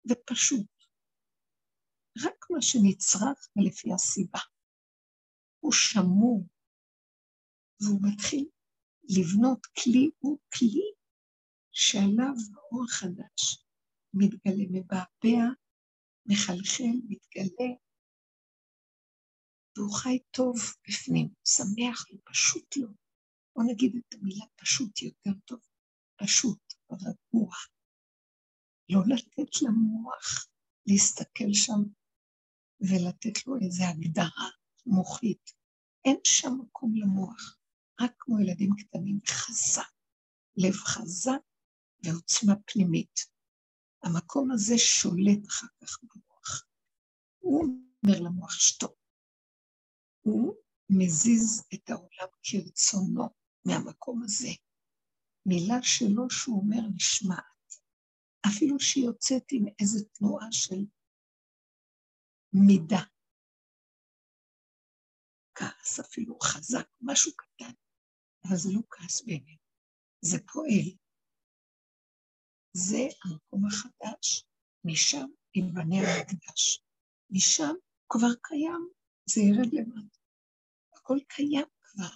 [0.09, 0.67] ופשוט.
[2.25, 4.39] רק מה שנצרך ולפי הסיבה.
[5.59, 6.47] הוא שמור,
[7.81, 8.49] והוא מתחיל
[9.03, 10.93] לבנות כלי, הוא כלי
[11.71, 13.65] שעליו האור חדש
[14.13, 15.43] מתגלה, מבעבע,
[16.25, 17.69] מחלחל, מתגלה,
[19.77, 20.55] והוא חי טוב
[20.87, 22.87] בפנים, שמח לו, פשוט לו.
[23.55, 25.59] בוא נגיד את המילה פשוט יותר טוב,
[26.15, 27.51] פשוט, רגוע.
[28.89, 30.47] לא לתת למוח
[30.87, 31.81] להסתכל שם
[32.79, 34.49] ולתת לו איזו הגדרה
[34.85, 35.51] מוחית.
[36.05, 37.57] אין שם מקום למוח.
[38.01, 39.91] רק כמו ילדים קטנים, חזק,
[40.57, 41.41] לב חזק
[42.03, 43.30] ועוצמה פנימית.
[44.03, 46.65] המקום הזה שולט אחר כך במוח.
[47.39, 48.95] הוא אומר למוח שתוק.
[50.21, 50.55] הוא
[50.89, 53.29] מזיז את העולם כרצונו
[53.65, 54.49] מהמקום הזה.
[55.45, 57.75] מילה שלו שהוא אומר נשמעת,
[58.47, 60.85] אפילו שהיא יוצאת עם איזו תנועה של
[62.53, 63.03] מידה.
[65.55, 67.71] כעס אפילו חזק, משהו קטן.
[68.47, 69.59] אבל זה לא כעס באמת,
[70.21, 70.97] זה פועל.
[72.73, 74.45] זה המקום החדש,
[74.85, 76.83] משם ייבנה המקדש.
[77.29, 77.73] משם
[78.09, 78.89] כבר קיים,
[79.25, 80.17] זה ירד למטה.
[80.95, 82.15] הכל קיים כבר.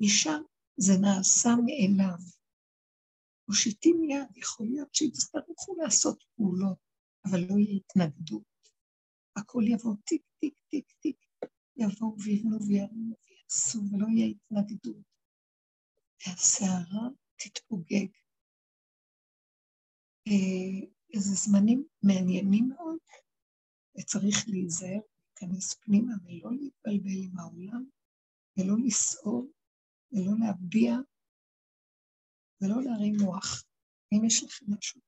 [0.00, 0.42] משם
[0.76, 2.18] זה נעשה מאליו.
[3.48, 6.78] מושיטים יד, יכול להיות שיצטרכו לעשות פעולות,
[7.24, 8.42] אבל לא יהיה התנגדות.
[9.36, 11.16] הכל יבוא טיק, טיק, טיק, טיק,
[11.76, 15.04] יבואו ויבנו ויעשו, ולא יהיה התנגדות.
[16.26, 18.06] והסערה תתפוגג.
[21.14, 22.98] איזה זמנים מעניינים מאוד,
[23.98, 25.00] וצריך להיזהר,
[25.40, 27.84] להיכנס פנימה ולא להתבלבל עם העולם,
[28.58, 29.46] ולא לסעור,
[30.12, 30.94] ולא להביע,
[32.60, 33.64] ולא להרים מוח.
[34.12, 35.00] אם יש לכם משהו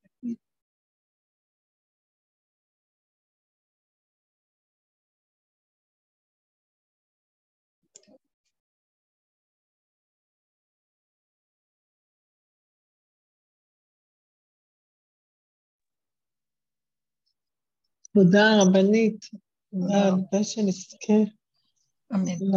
[18.23, 19.25] תודה רבנית.
[19.71, 21.13] תודה רבה שנזכה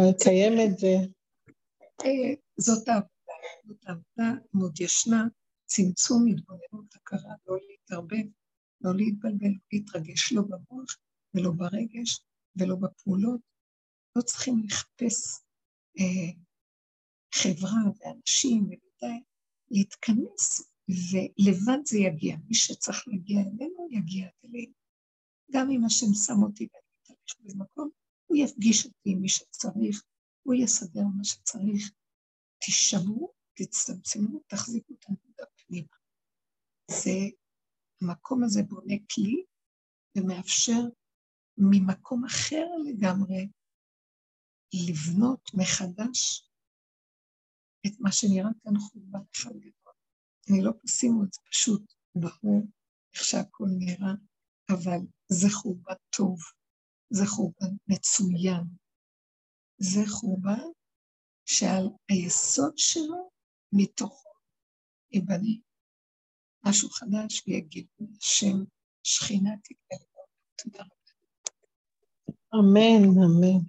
[0.09, 0.95] לקיים את זה.
[2.05, 3.33] אה, זאת העבודה,
[3.67, 5.23] זאת העבודה, מאוד ישנה,
[5.65, 8.27] צמצום התבוננות, הכרה, לא להתערבב,
[8.81, 10.97] לא להתבלבל, לא להתרגש לא במוח
[11.33, 12.19] ולא ברגש
[12.55, 13.41] ולא בפעולות.
[14.15, 15.39] לא צריכים לחפש
[15.99, 16.31] אה,
[17.33, 19.19] חברה ואנשים ומדי,
[19.71, 22.35] להתכנס ולבד זה יגיע.
[22.47, 24.80] מי שצריך להגיע אלינו, יגיע אלינו.
[25.51, 27.89] גם אם השם שם אותי ואני מתהלך במקום,
[28.27, 30.03] הוא יפגיש אותי עם מי שצריך,
[30.43, 31.91] הוא יסדר מה שצריך.
[32.65, 35.95] תישמרו, תצטמצמו, תחזיקו את הנקודה פנימה.
[36.91, 37.19] זה,
[38.01, 39.43] המקום הזה בונה כלי
[40.17, 40.81] ומאפשר
[41.57, 43.49] ממקום אחר לגמרי
[44.87, 46.49] לבנות מחדש
[47.87, 49.93] את מה שנראה כאן חורבן אחד גדול.
[50.49, 52.63] אני לא פסימות, זה פשוט ברור
[53.13, 54.13] איך שהכל נראה,
[54.69, 54.99] אבל
[55.33, 56.39] זה חורבן טוב,
[57.09, 58.63] זה חורבן מצוין.
[59.77, 60.67] זה חורבן
[61.45, 63.29] שעל היסוד שלו,
[63.73, 64.29] מתוכו
[65.11, 65.55] ייבנה
[66.65, 67.87] משהו חדש ויגיד
[68.21, 68.57] השם
[69.03, 69.99] שכינה תגלה.
[70.63, 70.95] תודה רבה.
[72.53, 73.63] אמן, אמן.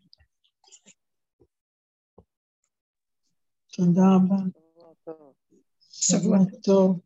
[3.73, 4.61] תודה רבה.
[5.81, 7.01] שבוע טוב.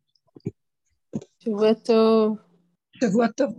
[1.38, 2.38] שבוע טוב.
[3.00, 3.50] שבוע טוב.